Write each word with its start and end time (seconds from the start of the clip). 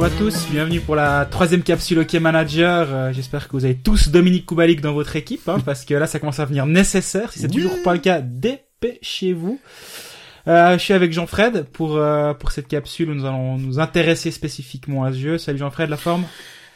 bonjour 0.00 0.14
à 0.14 0.18
tous, 0.18 0.46
bienvenue 0.50 0.80
pour 0.80 0.96
la 0.96 1.26
troisième 1.26 1.62
capsule 1.62 1.98
OK 1.98 2.14
Manager. 2.14 2.88
Euh, 2.90 3.12
J'espère 3.12 3.46
que 3.48 3.52
vous 3.52 3.66
avez 3.66 3.74
tous 3.76 4.08
Dominique 4.08 4.46
Koubalik 4.46 4.80
dans 4.80 4.94
votre 4.94 5.14
équipe, 5.14 5.46
hein, 5.46 5.58
parce 5.62 5.84
que 5.84 5.92
là 5.92 6.06
ça 6.06 6.18
commence 6.18 6.40
à 6.40 6.46
venir 6.46 6.64
nécessaire. 6.64 7.30
Si 7.34 7.40
c'est 7.40 7.48
Oui. 7.54 7.56
toujours 7.62 7.82
pas 7.84 7.92
le 7.92 7.98
cas, 7.98 8.22
dépêchez-vous. 8.22 9.60
Euh, 10.48 10.78
je 10.78 10.82
suis 10.82 10.94
avec 10.94 11.12
Jean-Fred 11.12 11.64
pour 11.74 11.98
euh, 11.98 12.32
pour 12.32 12.50
cette 12.50 12.66
capsule 12.66 13.10
où 13.10 13.14
nous 13.14 13.26
allons 13.26 13.58
nous 13.58 13.78
intéresser 13.78 14.30
spécifiquement 14.30 15.04
à 15.04 15.12
ce 15.12 15.18
jeu. 15.18 15.36
Salut 15.38 15.58
Jean-Fred, 15.58 15.90
la 15.90 15.98
forme? 15.98 16.24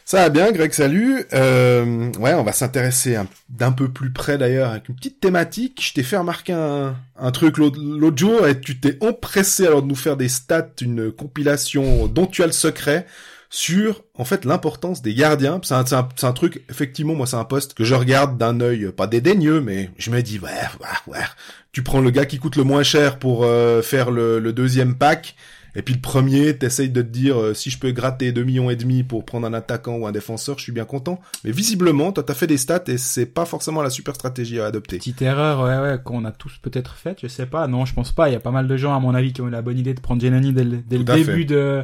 Ça 0.07 0.17
va 0.17 0.29
bien, 0.29 0.51
Greg, 0.51 0.71
salut. 0.71 1.25
Euh, 1.33 2.11
ouais, 2.19 2.35
on 2.35 2.43
va 2.43 2.51
s'intéresser 2.51 3.15
un- 3.15 3.27
d'un 3.49 3.71
peu 3.71 3.87
plus 3.89 4.11
près 4.13 4.37
d'ailleurs 4.37 4.69
avec 4.69 4.87
une 4.87 4.95
petite 4.95 5.19
thématique. 5.19 5.83
Je 5.83 5.93
t'ai 5.93 6.03
fait 6.03 6.17
remarquer 6.17 6.53
un, 6.53 6.95
un 7.17 7.31
truc 7.31 7.57
l'autre 7.57 8.17
jour 8.17 8.47
et 8.47 8.59
tu 8.61 8.79
t'es 8.79 8.99
empressé 9.01 9.65
alors 9.65 9.81
de 9.81 9.87
nous 9.87 9.95
faire 9.95 10.15
des 10.15 10.29
stats, 10.29 10.69
une 10.81 11.11
compilation 11.11 12.05
dont 12.05 12.27
tu 12.27 12.43
as 12.43 12.45
le 12.45 12.51
secret 12.51 13.07
sur 13.49 14.03
en 14.13 14.25
fait 14.25 14.45
l'importance 14.45 15.01
des 15.01 15.15
gardiens. 15.15 15.59
C'est 15.63 15.73
un, 15.73 16.07
un, 16.21 16.33
truc, 16.33 16.63
effectivement, 16.69 17.15
moi 17.15 17.25
c'est 17.25 17.37
un 17.37 17.43
poste 17.43 17.73
que 17.73 17.83
je 17.83 17.95
regarde 17.95 18.37
d'un 18.37 18.59
œil 18.61 18.91
pas 18.95 19.07
dédaigneux, 19.07 19.59
mais 19.59 19.89
je 19.97 20.11
me 20.11 20.21
dis 20.21 20.37
ouais, 20.37 20.51
ouais, 20.81 21.13
ouais. 21.13 21.23
Tu 21.71 21.81
prends 21.81 21.99
le 21.99 22.11
gars 22.11 22.27
qui 22.27 22.37
coûte 22.37 22.57
le 22.57 22.63
moins 22.63 22.83
cher 22.83 23.17
pour 23.17 23.43
euh, 23.43 23.81
faire 23.81 24.11
le 24.11 24.53
deuxième 24.53 24.93
pack. 24.93 25.35
Et 25.75 25.81
puis 25.81 25.93
le 25.93 25.99
premier, 25.99 26.57
t'essayes 26.57 26.89
de 26.89 27.01
te 27.01 27.07
dire 27.07 27.39
euh, 27.39 27.53
si 27.53 27.69
je 27.69 27.77
peux 27.77 27.91
gratter 27.91 28.31
2 28.31 28.43
millions 28.43 28.69
et 28.69 28.75
demi 28.75 29.03
pour 29.03 29.25
prendre 29.25 29.45
un 29.45 29.53
attaquant 29.53 29.95
ou 29.97 30.07
un 30.07 30.11
défenseur, 30.11 30.57
je 30.57 30.63
suis 30.63 30.71
bien 30.71 30.85
content. 30.85 31.19
Mais 31.43 31.51
visiblement, 31.51 32.11
toi 32.11 32.23
t'as 32.23 32.33
fait 32.33 32.47
des 32.47 32.57
stats 32.57 32.83
et 32.87 32.97
c'est 32.97 33.25
pas 33.25 33.45
forcément 33.45 33.81
la 33.81 33.89
super 33.89 34.15
stratégie 34.15 34.59
à 34.59 34.65
adopter. 34.65 34.97
Petite 34.97 35.21
erreur, 35.21 35.61
ouais, 35.61 35.89
ouais, 35.89 35.99
qu'on 36.03 36.25
a 36.25 36.31
tous 36.31 36.57
peut-être 36.61 36.95
faite, 36.95 37.19
je 37.21 37.27
sais 37.27 37.45
pas. 37.45 37.67
Non, 37.67 37.85
je 37.85 37.93
pense 37.93 38.11
pas. 38.11 38.29
Il 38.29 38.33
y 38.33 38.35
a 38.35 38.39
pas 38.39 38.51
mal 38.51 38.67
de 38.67 38.77
gens, 38.77 38.95
à 38.95 38.99
mon 38.99 39.13
avis, 39.13 39.33
qui 39.33 39.41
ont 39.41 39.47
eu 39.47 39.51
la 39.51 39.61
bonne 39.61 39.77
idée 39.77 39.93
de 39.93 39.99
prendre 39.99 40.21
Genani 40.21 40.53
dès 40.53 40.63
le, 40.63 40.77
dès 40.77 40.99
début 40.99 41.45
de, 41.45 41.83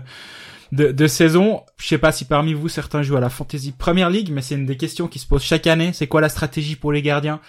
de, 0.72 0.92
de 0.92 1.08
saison. 1.08 1.61
Je 1.78 1.88
sais 1.88 1.98
pas 1.98 2.11
si 2.11 2.26
parmi 2.26 2.53
vous, 2.53 2.70
certains 2.70 3.02
jouent 3.03 3.17
à 3.17 3.22
la 3.22 3.30
Fantasy 3.30 3.73
Premier 3.78 4.09
League, 4.09 4.30
mais 4.31 4.42
c'est 4.42 4.55
une 4.55 4.66
des 4.66 4.78
questions 4.78 5.08
qui 5.08 5.20
se 5.20 5.28
posent 5.28 5.44
chaque 5.44 5.67
année. 5.67 5.92
C'est 5.94 6.08
quoi 6.08 6.22
la 6.22 6.30
stratégie 6.30 6.76
pour 6.76 6.92
les 6.92 7.02
gardiens? 7.02 7.39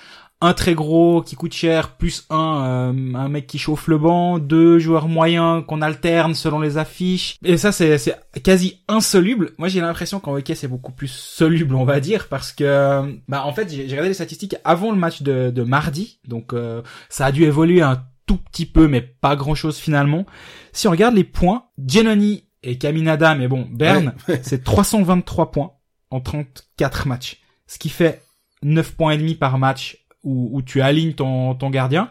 Un 0.45 0.55
très 0.55 0.75
gros 0.75 1.23
qui 1.23 1.37
coûte 1.37 1.55
cher, 1.55 1.97
plus 1.97 2.27
un, 2.29 2.65
euh, 2.65 3.15
un 3.15 3.29
mec 3.29 3.47
qui 3.47 3.59
chauffe 3.59 3.87
le 3.87 3.97
banc, 3.97 4.41
deux 4.41 4.81
joueurs 4.81 5.07
moyens 5.07 5.65
qu'on 5.65 5.81
alterne 5.81 6.35
selon 6.35 6.59
les 6.59 6.79
affiches. 6.79 7.37
Et 7.45 7.57
ça, 7.57 7.71
c'est, 7.71 7.97
c'est 7.97 8.19
quasi 8.43 8.83
insoluble. 8.89 9.53
Moi, 9.59 9.69
j'ai 9.69 9.81
l'impression 9.81 10.19
qu'en 10.19 10.35
hockey, 10.35 10.57
c'est 10.57 10.67
beaucoup 10.67 10.91
plus 10.91 11.13
soluble, 11.13 11.77
on 11.77 11.85
va 11.85 12.01
dire, 12.01 12.27
parce 12.27 12.53
que, 12.53 13.21
bah, 13.29 13.45
en 13.47 13.53
fait, 13.53 13.71
j'ai 13.71 13.85
j'ai 13.85 13.91
regardé 13.93 14.09
les 14.09 14.15
statistiques 14.15 14.57
avant 14.65 14.91
le 14.91 14.99
match 14.99 15.23
de, 15.23 15.51
de 15.51 15.63
mardi, 15.63 16.19
donc 16.27 16.55
euh, 16.55 16.83
ça 17.09 17.27
a 17.27 17.33
dû 17.33 17.45
évoluer 17.45 17.83
un 17.83 18.03
tout 18.27 18.37
petit 18.37 18.67
peu, 18.67 18.89
mais 18.89 19.01
pas 19.01 19.37
grand-chose 19.37 19.79
finalement. 19.79 20.27
Si 20.73 20.89
on 20.89 20.91
regarde 20.91 21.15
les 21.15 21.25
points, 21.25 21.67
Giannoni 21.79 22.49
et 22.65 22.79
Caminada, 22.79 23.37
mais 23.37 23.47
bon, 23.47 23.69
Berne, 23.71 24.15
c'est 24.43 24.65
323 24.65 25.51
points 25.53 25.73
en 26.11 26.21
34 26.21 27.07
matchs, 27.07 27.41
ce 27.67 27.79
qui 27.79 27.89
fait 27.89 28.23
9 28.63 28.93
points 28.95 29.13
et 29.13 29.19
demi 29.19 29.35
par 29.35 29.59
match 29.59 30.02
où, 30.23 30.51
où 30.53 30.63
tu 30.63 30.81
alignes 30.81 31.15
ton, 31.15 31.55
ton 31.55 31.71
gardien. 31.71 32.11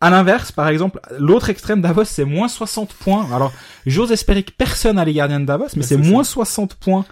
À 0.00 0.08
l'inverse, 0.08 0.50
par 0.50 0.68
exemple, 0.68 1.00
l'autre 1.18 1.50
extrême 1.50 1.82
Davos, 1.82 2.04
c'est 2.04 2.24
moins 2.24 2.48
60 2.48 2.94
points. 2.94 3.26
Alors, 3.34 3.52
j'ose 3.84 4.12
espérer 4.12 4.42
que 4.42 4.52
personne 4.52 4.96
n'a 4.96 5.04
les 5.04 5.12
gardiens 5.12 5.40
de 5.40 5.44
Davos, 5.44 5.66
mais 5.76 5.82
c'est 5.82 5.98
moins 5.98 6.24
60 6.24 6.74
points 6.76 7.04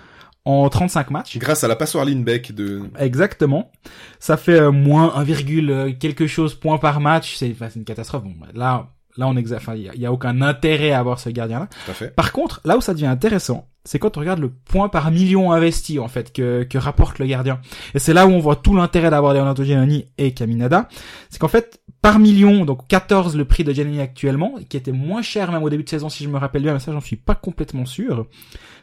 en 0.47 0.69
35 0.71 1.11
matchs. 1.11 1.37
Grâce 1.37 1.63
à 1.65 1.69
la 1.69 1.77
passoire 1.77 2.07
Lindbeck 2.07 2.53
de... 2.53 2.85
Exactement. 2.99 3.71
Ça 4.19 4.39
fait 4.39 4.59
euh, 4.59 4.71
moins 4.71 5.15
1, 5.17 5.23
virgule 5.23 5.97
quelque 6.01 6.27
chose 6.27 6.55
points 6.55 6.79
par 6.79 7.01
match. 7.01 7.37
C'est 7.37 7.51
enfin, 7.53 7.69
c'est 7.69 7.79
une 7.79 7.85
catastrophe. 7.85 8.25
Bon, 8.25 8.35
bah, 8.41 8.47
là, 8.55 8.89
là, 9.19 9.29
on 9.29 9.37
exa... 9.37 9.57
enfin, 9.57 9.75
il 9.75 9.83
y, 9.83 9.89
a- 9.89 9.95
il 9.95 10.01
y 10.01 10.07
a 10.07 10.13
aucun 10.13 10.41
intérêt 10.41 10.93
à 10.93 11.01
avoir 11.01 11.19
ce 11.21 11.29
gardien-là. 11.29 11.69
Par 12.17 12.33
contre, 12.33 12.61
là 12.65 12.77
où 12.77 12.81
ça 12.81 12.95
devient 12.95 13.07
intéressant, 13.07 13.69
c'est 13.85 13.99
quand 13.99 14.17
on 14.17 14.21
regarde 14.21 14.39
le 14.41 14.51
point 14.51 14.89
par 14.89 15.11
million 15.11 15.53
investi, 15.53 15.99
en 15.99 16.09
fait, 16.09 16.33
que, 16.33 16.63
que 16.65 16.79
rapporte 16.79 17.19
le 17.19 17.27
gardien. 17.27 17.61
Et 17.95 17.99
c'est 17.99 18.13
là 18.15 18.27
où 18.27 18.31
on 18.31 18.39
voit 18.39 18.57
tout 18.57 18.75
l'intérêt 18.75 19.11
d'avoir 19.11 19.35
Leonardo 19.35 19.63
Giannini 19.65 20.07
et 20.19 20.33
Caminada. 20.33 20.89
C'est 21.31 21.39
qu'en 21.39 21.49
fait, 21.49 21.81
par 22.03 22.19
million, 22.19 22.65
donc 22.65 22.87
14 22.87 23.37
le 23.37 23.45
prix 23.45 23.65
de 23.65 23.73
Giannini 23.73 24.01
actuellement, 24.01 24.55
qui 24.69 24.77
était 24.77 24.93
moins 24.93 25.23
cher 25.23 25.51
même 25.53 25.63
au 25.63 25.71
début 25.71 25.85
de 25.85 25.89
saison, 25.89 26.09
si 26.09 26.23
je 26.23 26.29
me 26.29 26.37
rappelle 26.39 26.63
bien, 26.63 26.75
mais 26.75 26.79
ça, 26.81 26.93
j'en 26.93 27.01
suis 27.01 27.17
pas 27.17 27.35
complètement 27.35 27.87
sûr. 27.87 28.27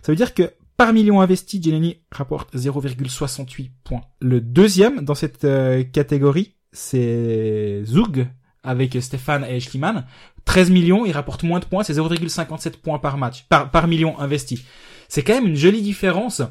Ça 0.02 0.12
veut 0.12 0.16
dire 0.18 0.34
que 0.34 0.52
par 0.76 0.92
million 0.92 1.22
investi, 1.22 1.62
Giannini 1.62 2.02
rapporte 2.12 2.54
0,68 2.56 3.70
points. 3.84 4.02
Le 4.20 4.42
deuxième 4.42 5.06
dans 5.06 5.16
cette 5.16 5.46
euh, 5.46 5.84
catégorie, 5.84 6.56
c'est 6.74 7.84
Zug, 7.86 8.28
avec 8.66 8.98
Stéphane 9.02 9.44
et 9.46 9.60
Schliemann. 9.60 10.06
13 10.46 10.70
millions, 10.72 11.06
il 11.06 11.12
rapporte 11.12 11.44
moins 11.44 11.60
de 11.60 11.66
points, 11.66 11.84
c'est 11.84 11.94
0,57 11.94 12.78
points 12.82 13.00
par 13.00 13.18
match, 13.18 13.46
par, 13.50 13.72
par 13.72 13.88
million 13.88 14.20
investi. 14.20 14.64
C'est 15.08 15.24
quand 15.24 15.34
même 15.34 15.48
une 15.48 15.56
jolie 15.56 15.82
différence. 15.82 16.42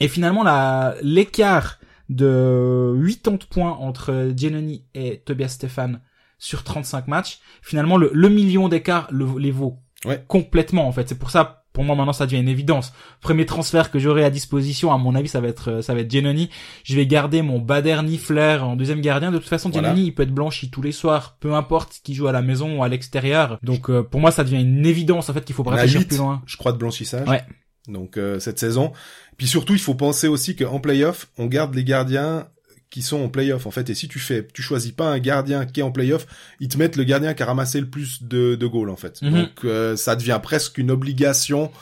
Et 0.00 0.08
finalement, 0.08 0.42
la, 0.42 0.94
l'écart 1.02 1.78
de 2.08 2.94
80 3.22 3.38
points 3.50 3.72
entre 3.72 4.32
Giannoni 4.36 4.84
et 4.94 5.22
Tobias 5.24 5.48
Stéphane 5.48 6.00
sur 6.38 6.62
35 6.64 7.08
matchs, 7.08 7.38
finalement, 7.62 7.96
le, 7.96 8.10
le 8.12 8.28
million 8.28 8.68
d'écart 8.68 9.06
le- 9.10 9.38
les 9.38 9.50
vaut 9.50 9.78
Ouais. 10.04 10.24
complètement, 10.26 10.88
en 10.88 10.92
fait. 10.92 11.08
C'est 11.08 11.18
pour 11.18 11.30
ça, 11.30 11.61
pour 11.72 11.84
moi, 11.84 11.96
maintenant, 11.96 12.12
ça 12.12 12.26
devient 12.26 12.40
une 12.40 12.48
évidence. 12.48 12.92
Premier 13.20 13.46
transfert 13.46 13.90
que 13.90 13.98
j'aurai 13.98 14.24
à 14.24 14.30
disposition, 14.30 14.92
à 14.92 14.98
mon 14.98 15.14
avis, 15.14 15.28
ça 15.28 15.40
va 15.40 15.48
être, 15.48 15.70
euh, 15.70 15.82
ça 15.82 15.94
va 15.94 16.00
être 16.00 16.10
Giannoni. 16.10 16.50
Je 16.84 16.94
vais 16.96 17.06
garder 17.06 17.42
mon 17.42 17.58
Bader 17.58 18.00
Niffler 18.02 18.58
en 18.60 18.76
deuxième 18.76 19.00
gardien. 19.00 19.30
De 19.32 19.38
toute 19.38 19.48
façon, 19.48 19.70
Voilà. 19.70 19.88
Giannoni, 19.88 20.08
il 20.08 20.12
peut 20.12 20.22
être 20.24 20.34
blanchi 20.34 20.70
tous 20.70 20.82
les 20.82 20.92
soirs, 20.92 21.36
peu 21.40 21.54
importe 21.54 22.00
qui 22.04 22.14
joue 22.14 22.26
à 22.26 22.32
la 22.32 22.42
maison 22.42 22.78
ou 22.78 22.84
à 22.84 22.88
l'extérieur. 22.88 23.58
Donc, 23.62 23.88
euh, 23.90 24.02
pour 24.02 24.20
moi, 24.20 24.30
ça 24.30 24.44
devient 24.44 24.60
une 24.60 24.84
évidence, 24.86 25.28
en 25.28 25.32
fait, 25.32 25.44
qu'il 25.44 25.54
faut 25.54 25.64
pas 25.64 25.72
réfléchir 25.72 26.06
plus 26.06 26.18
loin. 26.18 26.42
je 26.46 26.56
crois, 26.56 26.72
de 26.72 26.78
blanchissage. 26.78 27.28
Ouais. 27.28 27.42
Donc 27.88 28.16
euh, 28.16 28.38
cette 28.38 28.58
saison. 28.58 28.92
Puis 29.36 29.46
surtout, 29.46 29.72
il 29.72 29.80
faut 29.80 29.94
penser 29.94 30.28
aussi 30.28 30.54
qu'en 30.54 30.78
playoff, 30.78 31.28
on 31.38 31.46
garde 31.46 31.74
les 31.74 31.84
gardiens 31.84 32.46
qui 32.92 33.02
sont 33.02 33.20
en 33.24 33.28
playoff 33.28 33.66
en 33.66 33.70
fait. 33.72 33.90
Et 33.90 33.94
si 33.94 34.06
tu 34.06 34.20
fais, 34.20 34.46
tu 34.54 34.62
choisis 34.62 34.92
pas 34.92 35.10
un 35.10 35.18
gardien 35.18 35.64
qui 35.66 35.80
est 35.80 35.82
en 35.82 35.90
playoff, 35.90 36.26
ils 36.60 36.68
te 36.68 36.78
mettent 36.78 36.94
le 36.96 37.02
gardien 37.04 37.34
qui 37.34 37.42
a 37.42 37.46
ramassé 37.46 37.80
le 37.80 37.88
plus 37.88 38.22
de, 38.22 38.54
de 38.54 38.66
goals 38.68 38.90
en 38.90 38.96
fait. 38.96 39.20
Mhm. 39.22 39.30
Donc 39.32 39.50
euh, 39.64 39.96
ça 39.96 40.14
devient 40.14 40.38
presque 40.40 40.78
une 40.78 40.90
obligation. 40.92 41.72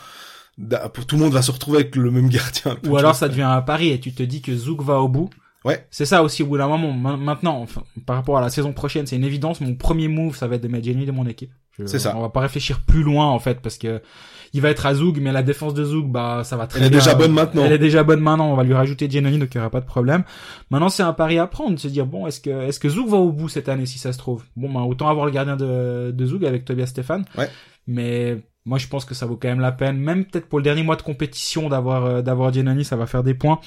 Pour 0.94 1.06
tout 1.06 1.16
le 1.16 1.22
monde 1.22 1.32
va 1.32 1.42
se 1.42 1.50
retrouver 1.50 1.78
avec 1.78 1.96
le 1.96 2.10
même 2.10 2.28
gardien. 2.30 2.76
Ou 2.86 2.96
alors, 2.96 3.14
ça 3.14 3.28
devient 3.28 3.42
un 3.42 3.62
pari 3.62 3.88
et 3.90 3.98
tu 4.00 4.12
te 4.12 4.22
dis 4.22 4.40
que 4.42 4.54
Zouk 4.56 4.82
va 4.82 5.00
au 5.00 5.08
bout. 5.08 5.30
Ouais. 5.64 5.86
C'est 5.90 6.06
ça 6.06 6.22
aussi 6.22 6.42
au 6.42 6.46
bout 6.46 6.58
d'un 6.58 6.68
moment. 6.68 6.92
Ma- 6.92 7.16
Maintenant, 7.16 7.60
enfin, 7.60 7.82
par 8.06 8.16
rapport 8.16 8.38
à 8.38 8.40
la 8.40 8.48
saison 8.50 8.72
prochaine, 8.72 9.06
c'est 9.06 9.16
une 9.16 9.24
évidence. 9.24 9.60
Mon 9.60 9.74
premier 9.74 10.08
move, 10.08 10.36
ça 10.36 10.46
va 10.48 10.56
être 10.56 10.62
de 10.62 10.68
mettre 10.68 10.84
Jenny 10.86 11.06
de 11.06 11.12
mon 11.12 11.26
équipe. 11.26 11.50
C'est 11.86 11.98
ça. 11.98 12.14
On 12.16 12.20
va 12.20 12.28
pas 12.28 12.40
réfléchir 12.40 12.80
plus 12.80 13.02
loin 13.02 13.26
en 13.26 13.38
fait 13.38 13.60
parce 13.60 13.78
que 13.78 14.02
il 14.52 14.60
va 14.60 14.68
être 14.70 14.84
à 14.84 14.94
Zoug, 14.94 15.18
mais 15.22 15.30
la 15.32 15.42
défense 15.44 15.74
de 15.74 15.84
Zoug, 15.84 16.10
bah 16.10 16.42
ça 16.44 16.56
va 16.56 16.66
très 16.66 16.80
Elle 16.80 16.86
est 16.86 16.90
bien. 16.90 16.98
déjà 16.98 17.14
bonne 17.14 17.32
maintenant. 17.32 17.64
Elle 17.64 17.72
est 17.72 17.78
déjà 17.78 18.02
bonne 18.02 18.20
maintenant. 18.20 18.50
On 18.50 18.56
va 18.56 18.64
lui 18.64 18.74
rajouter 18.74 19.08
Giannoni, 19.08 19.38
donc 19.38 19.54
il 19.54 19.58
y 19.58 19.60
aura 19.60 19.70
pas 19.70 19.80
de 19.80 19.86
problème. 19.86 20.24
Maintenant, 20.70 20.88
c'est 20.88 21.04
un 21.04 21.12
pari 21.12 21.38
à 21.38 21.46
prendre, 21.46 21.78
se 21.78 21.86
dire 21.88 22.04
bon, 22.04 22.26
est-ce 22.26 22.40
que 22.40 22.50
est-ce 22.50 22.80
que 22.80 22.88
Zoug 22.88 23.08
va 23.08 23.16
au 23.18 23.30
bout 23.32 23.48
cette 23.48 23.68
année 23.68 23.86
si 23.86 23.98
ça 23.98 24.12
se 24.12 24.18
trouve? 24.18 24.44
Bon, 24.56 24.70
ben 24.72 24.80
autant 24.80 25.08
avoir 25.08 25.24
le 25.26 25.32
gardien 25.32 25.56
de 25.56 26.10
de 26.10 26.26
Zoug 26.26 26.44
avec 26.44 26.64
Tobias 26.64 26.86
Stéphane. 26.86 27.24
Ouais. 27.38 27.48
Mais 27.86 28.42
moi, 28.66 28.76
je 28.78 28.88
pense 28.88 29.04
que 29.04 29.14
ça 29.14 29.24
vaut 29.26 29.36
quand 29.36 29.48
même 29.48 29.60
la 29.60 29.72
peine, 29.72 29.96
même 29.98 30.24
peut-être 30.24 30.46
pour 30.48 30.58
le 30.58 30.64
dernier 30.64 30.82
mois 30.82 30.96
de 30.96 31.02
compétition 31.02 31.68
d'avoir 31.68 32.04
euh, 32.04 32.20
d'avoir 32.22 32.52
Giannoni, 32.52 32.84
ça 32.84 32.96
va 32.96 33.06
faire 33.06 33.22
des 33.22 33.34
points. 33.34 33.60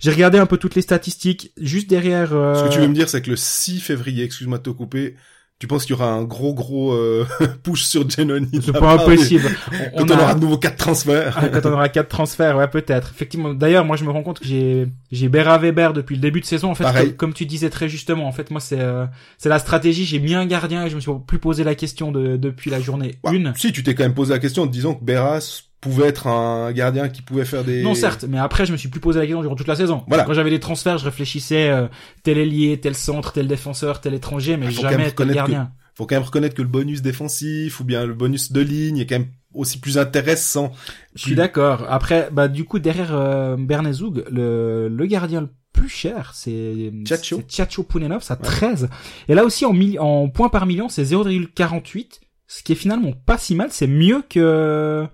J'ai 0.00 0.10
regardé 0.12 0.36
un 0.38 0.46
peu 0.46 0.58
toutes 0.58 0.74
les 0.74 0.82
statistiques, 0.82 1.50
juste 1.56 1.88
derrière. 1.88 2.32
euh, 2.34 2.54
Ce 2.54 2.64
que 2.68 2.72
tu 2.74 2.78
veux 2.80 2.88
me 2.88 2.94
dire, 2.94 3.08
c'est 3.08 3.22
que 3.22 3.30
le 3.30 3.36
6 3.36 3.80
février, 3.80 4.22
excuse-moi 4.24 4.58
de 4.58 4.62
te 4.62 4.70
couper, 4.70 5.16
tu 5.58 5.66
penses 5.66 5.86
qu'il 5.86 5.96
y 5.96 5.98
aura 5.98 6.10
un 6.10 6.24
gros 6.24 6.52
gros 6.52 6.92
euh, 6.92 7.26
push 7.62 7.84
sur 7.84 8.08
Genoni 8.08 8.60
C'est 8.62 8.72
pas 8.72 8.92
impossible. 8.92 9.48
On, 9.94 10.00
Quand 10.06 10.14
on, 10.14 10.18
aura 10.18 10.34
de 10.34 10.40
nouveau 10.40 10.58
quatre 10.58 10.76
transferts. 10.76 11.38
Ah, 11.38 11.48
quand 11.48 11.66
on 11.66 11.72
aura 11.72 11.88
quatre 11.88 12.08
transferts, 12.08 12.56
ouais, 12.56 12.68
peut-être. 12.68 13.12
Effectivement. 13.14 13.54
D'ailleurs, 13.54 13.86
moi, 13.86 13.96
je 13.96 14.04
me 14.04 14.10
rends 14.10 14.22
compte 14.22 14.38
que 14.38 14.44
j'ai, 14.46 14.86
j'ai 15.10 15.28
Bera 15.28 15.56
Weber 15.56 15.94
depuis 15.94 16.16
le 16.16 16.20
début 16.20 16.40
de 16.40 16.44
saison. 16.44 16.70
En 16.70 16.74
fait, 16.74 16.84
comme, 16.84 17.12
comme 17.12 17.32
tu 17.32 17.46
disais 17.46 17.70
très 17.70 17.88
justement, 17.88 18.26
en 18.26 18.32
fait, 18.32 18.50
moi, 18.50 18.60
c'est, 18.60 18.80
euh, 18.80 19.06
c'est 19.38 19.48
la 19.48 19.58
stratégie. 19.58 20.04
J'ai 20.04 20.18
mis 20.18 20.34
un 20.34 20.44
gardien 20.44 20.84
et 20.84 20.90
je 20.90 20.96
me 20.96 21.00
suis 21.00 21.10
plus 21.26 21.38
posé 21.38 21.64
la 21.64 21.74
question 21.74 22.12
de, 22.12 22.36
depuis 22.36 22.70
la 22.70 22.80
journée 22.80 23.14
Ouais, 23.24 23.34
une. 23.34 23.54
Si, 23.56 23.72
tu 23.72 23.82
t'es 23.82 23.94
quand 23.94 24.04
même 24.04 24.14
posé 24.14 24.34
la 24.34 24.38
question 24.38 24.64
en 24.64 24.66
te 24.66 24.72
disant 24.72 24.94
que 24.94 25.04
Beras 25.04 25.62
pouvait 25.80 26.06
être 26.08 26.26
un 26.26 26.72
gardien 26.72 27.08
qui 27.08 27.22
pouvait 27.22 27.44
faire 27.44 27.62
des... 27.64 27.82
Non, 27.82 27.94
certes, 27.94 28.24
mais 28.28 28.38
après, 28.38 28.66
je 28.66 28.72
me 28.72 28.76
suis 28.76 28.88
plus 28.88 29.00
posé 29.00 29.18
la 29.18 29.26
question 29.26 29.42
durant 29.42 29.54
toute 29.56 29.68
la 29.68 29.76
saison. 29.76 30.04
Voilà. 30.08 30.24
Quand 30.24 30.34
j'avais 30.34 30.50
des 30.50 30.60
transferts, 30.60 30.98
je 30.98 31.04
réfléchissais, 31.04 31.68
euh, 31.68 31.86
tel 32.22 32.38
ailier, 32.38 32.80
tel 32.80 32.94
centre, 32.94 33.32
tel 33.32 33.46
défenseur, 33.46 34.00
tel 34.00 34.14
étranger, 34.14 34.56
mais 34.56 34.66
Ah, 34.68 34.70
jamais 34.70 35.10
tel 35.10 35.32
gardien. 35.32 35.70
Faut 35.94 36.06
quand 36.06 36.16
même 36.16 36.24
reconnaître 36.24 36.54
que 36.54 36.62
le 36.62 36.68
bonus 36.68 37.00
défensif 37.02 37.80
ou 37.80 37.84
bien 37.84 38.04
le 38.04 38.12
bonus 38.14 38.52
de 38.52 38.60
ligne 38.60 38.98
est 38.98 39.06
quand 39.06 39.18
même 39.18 39.28
aussi 39.54 39.78
plus 39.80 39.96
intéressant. 39.96 40.72
Je 41.14 41.22
suis 41.22 41.34
d'accord. 41.34 41.86
Après, 41.88 42.28
bah, 42.32 42.48
du 42.48 42.64
coup, 42.64 42.78
derrière, 42.78 43.14
euh, 43.14 43.56
Bernezoug, 43.58 44.24
le, 44.30 44.88
le 44.88 45.06
gardien 45.06 45.40
le 45.42 45.48
plus 45.72 45.88
cher, 45.88 46.32
c'est 46.34 46.92
Tchatcho. 47.04 47.36
c'est 47.36 47.48
Tchatcho 47.50 47.82
Pounenov, 47.82 48.22
ça 48.22 48.36
13. 48.36 48.88
Et 49.28 49.34
là 49.34 49.44
aussi, 49.44 49.64
en, 49.64 49.74
en 49.98 50.28
points 50.28 50.48
par 50.48 50.66
million, 50.66 50.88
c'est 50.88 51.04
0,48, 51.04 52.20
ce 52.46 52.62
qui 52.62 52.72
est 52.72 52.76
finalement 52.76 53.12
pas 53.12 53.38
si 53.38 53.54
mal. 53.54 53.68
C'est 53.70 53.86
mieux 53.86 54.22
que 54.28 55.06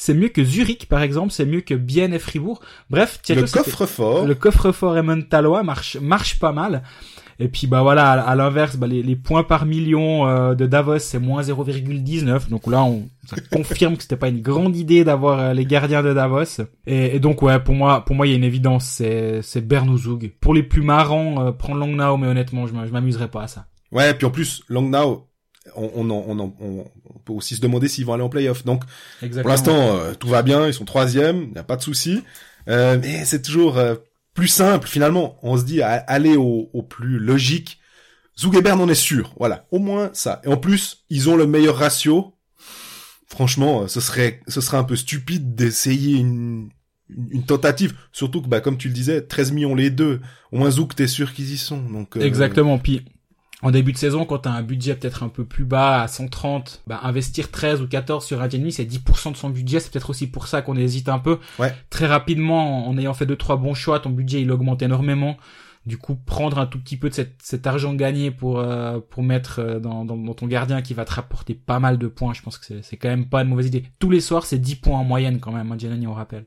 c'est 0.00 0.14
mieux 0.14 0.30
que 0.30 0.42
Zurich, 0.42 0.88
par 0.88 1.02
exemple. 1.02 1.30
C'est 1.30 1.44
mieux 1.44 1.60
que 1.60 1.74
Bienne 1.74 2.14
et 2.14 2.18
Fribourg. 2.18 2.62
Bref, 2.88 3.20
le 3.28 3.42
coffre-fort. 3.42 4.26
le 4.26 4.34
coffre-fort 4.34 4.96
Emmentalois 4.96 5.62
marche 5.62 5.98
marche 6.00 6.38
pas 6.38 6.52
mal. 6.52 6.82
Et 7.38 7.48
puis 7.48 7.66
bah 7.66 7.82
voilà, 7.82 8.12
à, 8.12 8.34
l'inverse, 8.34 8.76
bah, 8.76 8.86
les, 8.86 9.02
les, 9.02 9.16
points 9.16 9.42
par 9.42 9.66
million 9.66 10.26
euh, 10.26 10.54
de 10.54 10.64
Davos 10.64 10.98
c'est 11.00 11.18
moins 11.18 11.42
0,19. 11.42 12.48
Donc 12.48 12.66
là, 12.66 12.82
on 12.82 13.08
ça 13.26 13.36
confirme 13.52 13.96
que 13.96 14.02
c'était 14.02 14.16
pas 14.16 14.28
une 14.28 14.40
grande 14.40 14.74
idée 14.74 15.04
d'avoir 15.04 15.38
euh, 15.38 15.52
les 15.52 15.66
gardiens 15.66 16.02
de 16.02 16.14
Davos. 16.14 16.62
Et, 16.86 17.16
et, 17.16 17.20
donc 17.20 17.42
ouais, 17.42 17.58
pour 17.60 17.74
moi, 17.74 18.02
pour 18.02 18.16
moi, 18.16 18.26
il 18.26 18.30
y 18.30 18.32
a 18.32 18.36
une 18.36 18.44
évidence, 18.44 18.86
c'est 18.86 19.40
c'est 19.42 19.66
Bernouzug. 19.66 20.32
Pour 20.40 20.54
les 20.54 20.62
plus 20.62 20.82
marrants, 20.82 21.46
euh, 21.46 21.52
prendre 21.52 21.78
Langnau, 21.78 22.16
mais 22.16 22.26
honnêtement, 22.26 22.66
je 22.66 22.72
m'amuserais 22.72 23.28
pas 23.28 23.42
à 23.42 23.48
ça. 23.48 23.66
Ouais, 23.92 24.14
puis 24.14 24.26
en 24.26 24.30
plus 24.30 24.62
Langnau, 24.68 25.29
on, 25.76 25.90
on, 25.94 26.10
on, 26.10 26.54
on, 26.60 27.18
peut 27.24 27.32
aussi 27.32 27.56
se 27.56 27.60
demander 27.60 27.88
s'ils 27.88 28.06
vont 28.06 28.14
aller 28.14 28.22
en 28.22 28.28
playoff. 28.28 28.64
Donc 28.64 28.84
pour 29.20 29.48
l'instant, 29.48 29.98
tout 30.18 30.28
va 30.28 30.42
bien, 30.42 30.66
ils 30.66 30.74
sont 30.74 30.84
troisième, 30.84 31.42
il 31.42 31.52
n'y 31.52 31.58
a 31.58 31.64
pas 31.64 31.76
de 31.76 31.82
souci. 31.82 32.22
mais 32.66 33.24
c'est 33.24 33.42
toujours 33.42 33.78
plus 34.34 34.48
simple 34.48 34.88
finalement. 34.88 35.38
On 35.42 35.56
se 35.56 35.64
dit 35.64 35.82
aller 35.82 36.36
au, 36.36 36.70
au 36.72 36.82
plus 36.82 37.18
logique. 37.18 37.80
Bern, 38.62 38.80
on 38.80 38.88
est 38.88 38.94
sûr. 38.94 39.34
Voilà, 39.38 39.66
au 39.70 39.78
moins 39.78 40.10
ça. 40.12 40.40
Et 40.44 40.48
en 40.48 40.56
plus, 40.56 41.04
ils 41.10 41.28
ont 41.28 41.36
le 41.36 41.46
meilleur 41.46 41.76
ratio. 41.76 42.34
Franchement, 43.26 43.86
ce 43.86 44.00
serait 44.00 44.40
ce 44.48 44.60
serait 44.60 44.76
un 44.76 44.84
peu 44.84 44.96
stupide 44.96 45.54
d'essayer 45.54 46.16
une 46.16 46.70
une 47.30 47.44
tentative, 47.44 47.94
surtout 48.12 48.40
que 48.40 48.48
bah 48.48 48.60
comme 48.60 48.76
tu 48.76 48.88
le 48.88 48.94
disais, 48.94 49.22
13 49.22 49.52
millions 49.52 49.74
les 49.74 49.90
deux. 49.90 50.20
Au 50.52 50.58
moins 50.58 50.70
Zouk, 50.70 50.94
t'es 50.94 51.06
sûr 51.06 51.32
qu'ils 51.32 51.52
y 51.52 51.56
sont. 51.56 51.82
Donc 51.82 52.16
euh, 52.16 52.20
exactement. 52.20 52.78
Puis 52.78 53.04
en 53.62 53.70
début 53.70 53.92
de 53.92 53.98
saison, 53.98 54.24
quand 54.24 54.38
t'as 54.38 54.50
un 54.50 54.62
budget 54.62 54.94
peut-être 54.94 55.22
un 55.22 55.28
peu 55.28 55.44
plus 55.44 55.64
bas, 55.64 56.02
à 56.02 56.08
130, 56.08 56.82
bah, 56.86 57.00
investir 57.02 57.50
13 57.50 57.82
ou 57.82 57.88
14 57.88 58.24
sur 58.24 58.40
un 58.40 58.48
demi, 58.48 58.72
c'est 58.72 58.84
10% 58.84 59.32
de 59.32 59.36
son 59.36 59.50
budget. 59.50 59.80
C'est 59.80 59.92
peut-être 59.92 60.10
aussi 60.10 60.26
pour 60.26 60.46
ça 60.46 60.62
qu'on 60.62 60.76
hésite 60.76 61.08
un 61.08 61.18
peu. 61.18 61.38
Ouais. 61.58 61.74
Très 61.90 62.06
rapidement, 62.06 62.88
en 62.88 62.96
ayant 62.96 63.14
fait 63.14 63.26
deux, 63.26 63.36
trois 63.36 63.56
bons 63.56 63.74
choix, 63.74 64.00
ton 64.00 64.10
budget, 64.10 64.40
il 64.40 64.50
augmente 64.50 64.82
énormément. 64.82 65.36
Du 65.86 65.96
coup, 65.96 66.14
prendre 66.14 66.58
un 66.58 66.66
tout 66.66 66.78
petit 66.78 66.98
peu 66.98 67.08
de 67.08 67.14
cet, 67.14 67.66
argent 67.66 67.94
gagné 67.94 68.30
pour 68.30 68.58
euh, 68.58 69.00
pour 69.08 69.22
mettre 69.22 69.60
euh, 69.60 69.80
dans, 69.80 70.04
dans, 70.04 70.34
ton 70.34 70.46
gardien 70.46 70.82
qui 70.82 70.92
va 70.92 71.06
te 71.06 71.12
rapporter 71.12 71.54
pas 71.54 71.80
mal 71.80 71.96
de 71.96 72.06
points, 72.06 72.34
je 72.34 72.42
pense 72.42 72.58
que 72.58 72.82
c'est 72.82 72.96
quand 72.98 73.08
même 73.08 73.26
pas 73.26 73.42
une 73.42 73.48
mauvaise 73.48 73.68
idée. 73.68 73.84
Tous 73.98 74.10
les 74.10 74.20
soirs, 74.20 74.44
c'est 74.44 74.58
10 74.58 74.76
points 74.76 74.98
en 74.98 75.04
moyenne 75.04 75.40
quand 75.40 75.52
même, 75.52 75.72
hein, 75.72 75.76
Gianni, 75.78 76.06
on 76.06 76.12
rappelle. 76.12 76.44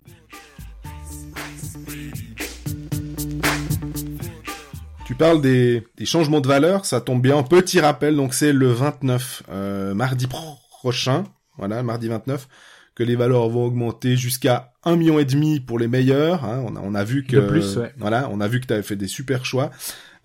Tu 5.14 5.18
parles 5.18 5.42
des, 5.42 5.84
changements 6.06 6.42
de 6.42 6.48
valeur, 6.48 6.88
ça 6.88 7.00
tombe 7.00 7.22
bien. 7.22 7.44
Petit 7.44 7.80
rappel, 7.80 8.16
donc 8.16 8.34
c'est 8.34 8.52
le 8.52 8.72
29, 8.72 9.44
euh, 9.52 9.94
mardi 9.94 10.26
prochain, 10.26 11.26
voilà, 11.56 11.84
mardi 11.84 12.08
29, 12.08 12.48
que 12.96 13.04
les 13.04 13.16
valeurs 13.16 13.48
vont 13.48 13.64
augmenter 13.64 14.18
jusqu'à 14.18 14.73
un 14.86 14.96
million 14.96 15.20
et 15.20 15.26
demi 15.26 15.60
pour 15.60 15.80
les 15.80 15.88
meilleurs. 15.88 16.44
Hein. 16.44 16.64
On, 16.68 16.76
a, 16.76 16.82
on 16.84 16.96
a 16.96 17.04
vu 17.04 17.24
que, 17.24 17.38
plus, 17.38 17.80
voilà, 17.98 18.30
on 18.32 18.42
a 18.42 18.48
vu 18.48 18.60
que 18.60 18.68
tu 18.68 18.74
avais 18.74 18.84
fait 18.84 18.96
des 18.96 19.08
super 19.08 19.46
choix. 19.46 19.72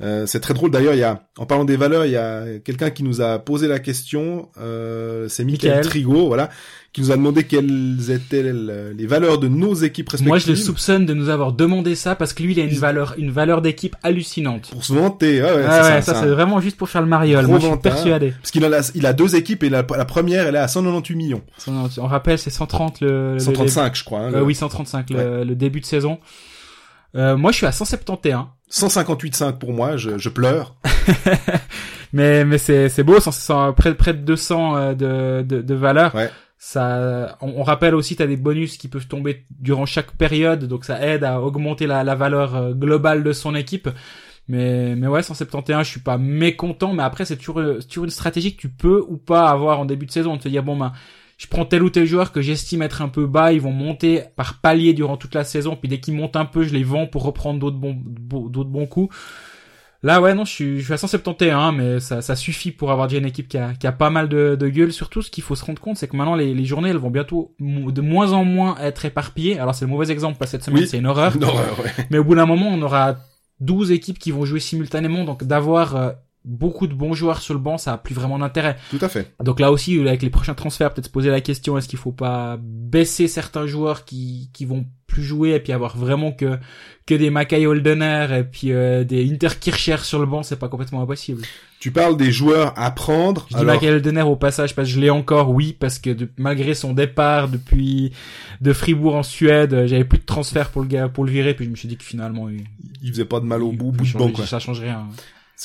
Euh, 0.00 0.26
c'est 0.26 0.40
très 0.40 0.55
drôle 0.55 0.70
d'ailleurs. 0.70 0.94
Il 0.94 1.00
y 1.00 1.05
a, 1.05 1.25
en 1.38 1.46
parlant 1.46 1.64
des 1.64 1.76
valeurs, 1.76 2.05
il 2.06 2.12
y 2.12 2.16
a 2.16 2.58
quelqu'un 2.64 2.90
qui 2.90 3.02
nous 3.02 3.20
a 3.20 3.38
posé 3.38 3.66
la 3.66 3.81
question. 3.81 4.49
Euh, 4.60 5.28
c'est 5.28 5.44
Michael, 5.44 5.84
Trigo, 5.84 6.28
voilà, 6.28 6.50
qui 6.93 7.00
nous 7.00 7.10
a 7.10 7.16
demandé 7.16 7.44
quelles 7.44 8.10
étaient 8.10 8.44
les 8.44 9.06
valeurs 9.06 9.38
de 9.38 9.49
nos 9.49 9.75
équipes 9.75 10.08
respectives. 10.10 10.28
Moi, 10.28 10.38
je 10.38 10.49
le 10.49 10.56
soupçonne 10.56 11.04
de 11.04 11.14
nous 11.14 11.31
avoir 11.31 11.52
demandé 11.52 11.96
ça 11.96 12.14
parce 12.14 12.32
que 12.32 12.44
lui, 12.44 12.52
il 12.52 12.61
a 12.61 12.64
une 12.64 12.78
valeur, 12.78 13.14
une 13.19 13.31
valeur 13.32 13.61
d'équipe 13.61 13.96
hallucinante. 14.04 14.70
Pour 14.70 14.84
se 14.84 14.93
vanter, 14.93 15.43
ouais, 15.43 15.64
ah 15.69 16.00
ça, 16.00 16.14
c'est 16.14 16.28
vraiment 16.28 16.61
juste 16.61 16.76
pour 16.76 16.88
faire 16.88 17.02
le 17.02 17.08
mariole. 17.08 17.46
Moi, 17.49 17.58
je 17.58 17.66
suis 17.66 17.76
persuadé. 17.78 18.34
Parce 18.40 18.52
qu'il 18.52 18.64
a, 18.64 18.90
il 18.94 19.04
a 19.04 19.12
deux 19.12 19.34
équipes 19.34 19.64
et 19.64 19.69
la, 19.69 19.82
première, 19.82 20.46
elle 20.46 20.54
est 20.54 20.58
à 20.58 20.69
198 20.69 21.16
millions. 21.16 21.43
On 21.66 22.06
rappelle, 22.06 22.38
c'est 22.38 22.50
130 22.50 23.00
le. 23.00 23.38
135, 23.40 23.96
je 23.96 24.04
crois. 24.04 24.20
Hein, 24.20 24.34
euh, 24.34 24.43
135 24.54 25.10
le, 25.10 25.44
le 25.44 25.54
début 25.54 25.80
de 25.80 25.86
saison. 25.86 26.18
Euh, 27.14 27.36
moi, 27.36 27.52
je 27.52 27.58
suis 27.58 27.66
à 27.66 27.72
171. 27.72 28.46
158,5 28.70 29.58
pour 29.58 29.72
moi, 29.72 29.96
je, 29.96 30.18
je 30.18 30.28
pleure. 30.28 30.76
mais 32.12 32.44
mais 32.44 32.58
c'est 32.58 32.88
c'est 32.88 33.02
beau, 33.02 33.18
près 33.76 33.94
près 33.94 34.14
de 34.14 34.18
200 34.18 34.76
euh, 34.76 34.94
de 34.94 35.42
de, 35.42 35.62
de 35.62 35.74
valeur. 35.74 36.14
Ouais. 36.14 36.30
Ça, 36.60 37.38
on, 37.40 37.62
rappelle 37.62 37.94
aussi, 37.94 38.16
tu 38.16 38.22
as 38.22 38.26
des 38.26 38.36
bonus 38.36 38.78
qui 38.78 38.88
peuvent 38.88 39.06
tomber 39.06 39.46
durant 39.60 39.86
chaque 39.86 40.10
période, 40.16 40.64
donc 40.64 40.84
ça 40.84 41.00
aide 41.06 41.22
à 41.22 41.40
augmenter 41.40 41.86
la, 41.86 42.02
la 42.02 42.16
valeur 42.16 42.56
euh, 42.56 42.72
globale 42.72 43.22
de 43.22 43.32
son 43.32 43.54
équipe. 43.54 43.88
Mais, 44.48 44.96
mais 44.96 45.06
ouais, 45.06 45.22
171, 45.22 45.84
je 45.84 45.90
suis 45.90 46.00
pas 46.00 46.18
mécontent, 46.18 46.94
mais 46.94 47.04
après, 47.04 47.24
c'est 47.26 47.36
toujours, 47.36 47.62
toujours 47.88 48.04
une 48.04 48.10
stratégie 48.10 48.56
que 48.56 48.60
tu 48.60 48.70
peux 48.70 49.04
ou 49.06 49.18
pas 49.18 49.50
avoir 49.50 49.78
en 49.78 49.84
début 49.84 50.06
de 50.06 50.10
saison. 50.10 50.34
De 50.34 50.40
te 50.40 50.48
dire, 50.48 50.64
bon, 50.64 50.76
ben, 50.76 50.92
je 51.38 51.46
prends 51.46 51.64
tel 51.64 51.82
ou 51.85 51.88
tel 51.88 52.05
joueur 52.05 52.32
que 52.32 52.43
j'estime 52.43 52.82
être 52.82 53.00
un 53.00 53.08
peu 53.08 53.26
bas, 53.26 53.52
ils 53.52 53.61
vont 53.61 53.73
monter 53.73 54.25
par 54.37 54.61
palier 54.61 54.93
durant 54.93 55.17
toute 55.17 55.35
la 55.35 55.44
saison, 55.44 55.76
puis 55.76 55.88
dès 55.88 56.00
qu'ils 56.00 56.14
montent 56.14 56.37
un 56.37 56.44
peu, 56.44 56.64
je 56.64 56.75
les 56.75 56.82
vends 56.82 57.06
pour 57.06 57.23
reprendre 57.23 57.61
d'autres 57.61 57.79
bons, 57.79 57.96
d'autres 57.96 58.69
bons 58.69 58.87
coups. 58.87 59.14
Là, 60.02 60.20
ouais, 60.20 60.35
non, 60.35 60.44
je 60.44 60.52
suis, 60.52 60.79
je 60.79 60.85
suis 60.85 60.93
à 60.93 60.96
171, 60.96 61.75
mais 61.76 62.00
ça, 62.00 62.23
ça 62.23 62.37
suffit 62.37 62.70
pour 62.70 62.93
avoir 62.93 63.08
déjà 63.08 63.20
une 63.20 63.26
équipe 63.26 63.49
qui 63.49 63.58
a, 63.58 63.75
qui 63.75 63.87
a 63.87 63.93
pas 63.93 64.11
mal 64.11 64.29
de, 64.29 64.56
de 64.58 64.69
gueule. 64.69 64.93
Surtout, 64.93 65.23
ce 65.23 65.31
qu'il 65.31 65.43
faut 65.43 65.56
se 65.56 65.64
rendre 65.64 65.81
compte, 65.81 65.96
c'est 65.96 66.06
que 66.06 66.17
maintenant, 66.17 66.37
les, 66.37 66.55
les 66.55 66.64
journées, 66.64 66.90
elles 66.90 66.99
vont 66.99 67.11
bientôt 67.11 67.55
de 67.58 68.00
moins 68.00 68.32
en 68.32 68.44
moins 68.44 68.76
être 68.79 69.05
éparpillées. 69.05 69.58
Alors, 69.58 69.75
c'est 69.75 69.87
le 69.87 69.90
mauvais 69.90 70.12
exemple, 70.12 70.38
parce 70.38 70.52
que 70.52 70.58
cette 70.58 70.64
semaine, 70.64 70.87
c'est 70.87 70.99
une 70.99 71.06
horreur. 71.06 71.35
Une 71.35 71.43
horreur 71.43 71.81
ouais. 71.81 71.90
Mais 72.11 72.19
au 72.19 72.25
bout 72.25 72.37
d'un 72.37 72.46
moment, 72.46 72.69
on 72.69 72.81
aura 72.82 73.17
12 73.58 73.90
équipes 73.90 74.20
qui 74.20 74.31
vont 74.31 74.44
jouer 74.44 74.61
simultanément, 74.61 75.25
donc 75.25 75.43
d'avoir 75.43 75.96
euh, 75.96 76.11
beaucoup 76.44 76.87
de 76.87 76.94
bons 76.94 77.14
joueurs 77.14 77.40
sur 77.40 77.55
le 77.55 77.61
banc, 77.61 77.79
ça 77.79 77.93
a 77.93 77.99
plus 77.99 78.14
vraiment 78.14 78.38
d'intérêt. 78.38 78.76
Tout 78.90 78.99
à 79.00 79.08
fait. 79.08 79.35
Donc 79.43 79.61
là 79.61 79.70
aussi, 79.70 80.00
avec 80.00 80.23
les 80.23 80.31
prochains 80.31 80.55
transferts, 80.55 80.94
peut-être 80.94 81.06
se 81.06 81.11
poser 81.11 81.31
la 81.31 81.40
question 81.40 81.76
est-ce 81.76 81.88
qu'il 81.88 81.99
faut 81.99 82.12
pas 82.12 82.58
baisser 82.61 83.29
certains 83.29 83.67
joueurs 83.67 84.05
qui 84.05 84.50
qui 84.52 84.64
vont 84.64 84.87
plus 85.06 85.23
jouer 85.23 85.50
et 85.50 85.61
puis 85.61 85.73
avoir 85.73 85.96
vraiment 85.96 86.32
que 86.32 86.58
que 87.06 87.14
des 87.14 87.31
Mackay 87.31 87.67
Holdener 87.67 88.26
et 88.38 88.44
puis 88.44 88.73
euh, 88.73 89.05
des 89.05 89.31
Interkircher 89.31 89.99
sur 89.99 90.20
le 90.20 90.26
banc, 90.26 90.43
c'est 90.43 90.58
pas 90.58 90.69
complètement 90.69 91.02
impossible. 91.02 91.43
Tu 91.81 91.90
parles 91.90 92.17
des 92.17 92.32
joueurs 92.32 92.73
à 92.76 92.90
prendre. 92.90 93.46
Je 93.50 93.56
dis 93.56 93.64
Mackay 93.64 93.90
Holdener 93.90 94.23
au 94.23 94.37
passage 94.37 94.75
parce 94.75 94.88
que 94.88 94.94
je 94.94 95.00
l'ai 95.00 95.11
encore, 95.11 95.50
oui, 95.50 95.76
parce 95.79 95.99
que 95.99 96.11
malgré 96.37 96.75
son 96.75 96.93
départ 96.93 97.49
depuis 97.49 98.12
de 98.61 98.73
Fribourg 98.73 99.14
en 99.17 99.23
Suède, 99.23 99.87
j'avais 99.87 100.05
plus 100.05 100.19
de 100.19 100.25
transfert 100.25 100.70
pour 100.70 100.82
le 100.82 100.88
gars 100.88 101.08
pour 101.08 101.25
le 101.25 101.31
virer, 101.31 101.55
puis 101.55 101.64
je 101.64 101.70
me 101.70 101.76
suis 101.76 101.88
dit 101.88 101.96
que 101.96 102.05
finalement 102.05 102.49
il, 102.49 102.64
il 103.02 103.11
faisait 103.11 103.25
pas 103.25 103.40
de 103.40 103.46
mal 103.46 103.62
au 103.62 103.73
bout, 103.73 103.93
bout 103.93 104.06
de 104.06 104.19
banc, 104.19 104.31
quoi. 104.31 104.46
Ça 104.46 104.58
change 104.58 104.81
rien. 104.81 105.06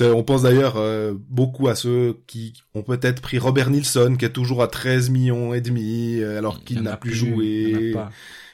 On 0.02 0.24
pense 0.24 0.42
d'ailleurs 0.42 0.76
euh, 0.78 1.14
beaucoup 1.30 1.68
à 1.68 1.76
ceux 1.76 2.18
qui 2.26 2.54
ont 2.74 2.82
peut-être 2.82 3.22
pris 3.22 3.38
Robert 3.38 3.70
Nilsson, 3.70 4.16
qui 4.18 4.26
est 4.26 4.30
toujours 4.30 4.64
à 4.64 4.68
13 4.68 5.12
millions 5.12 5.54
et 5.54 5.62
demi, 5.62 6.20
euh, 6.20 6.40
alors 6.40 6.64
qu'il 6.64 6.82
n'a 6.82 6.98
plus, 6.98 7.14
joué. 7.14 7.94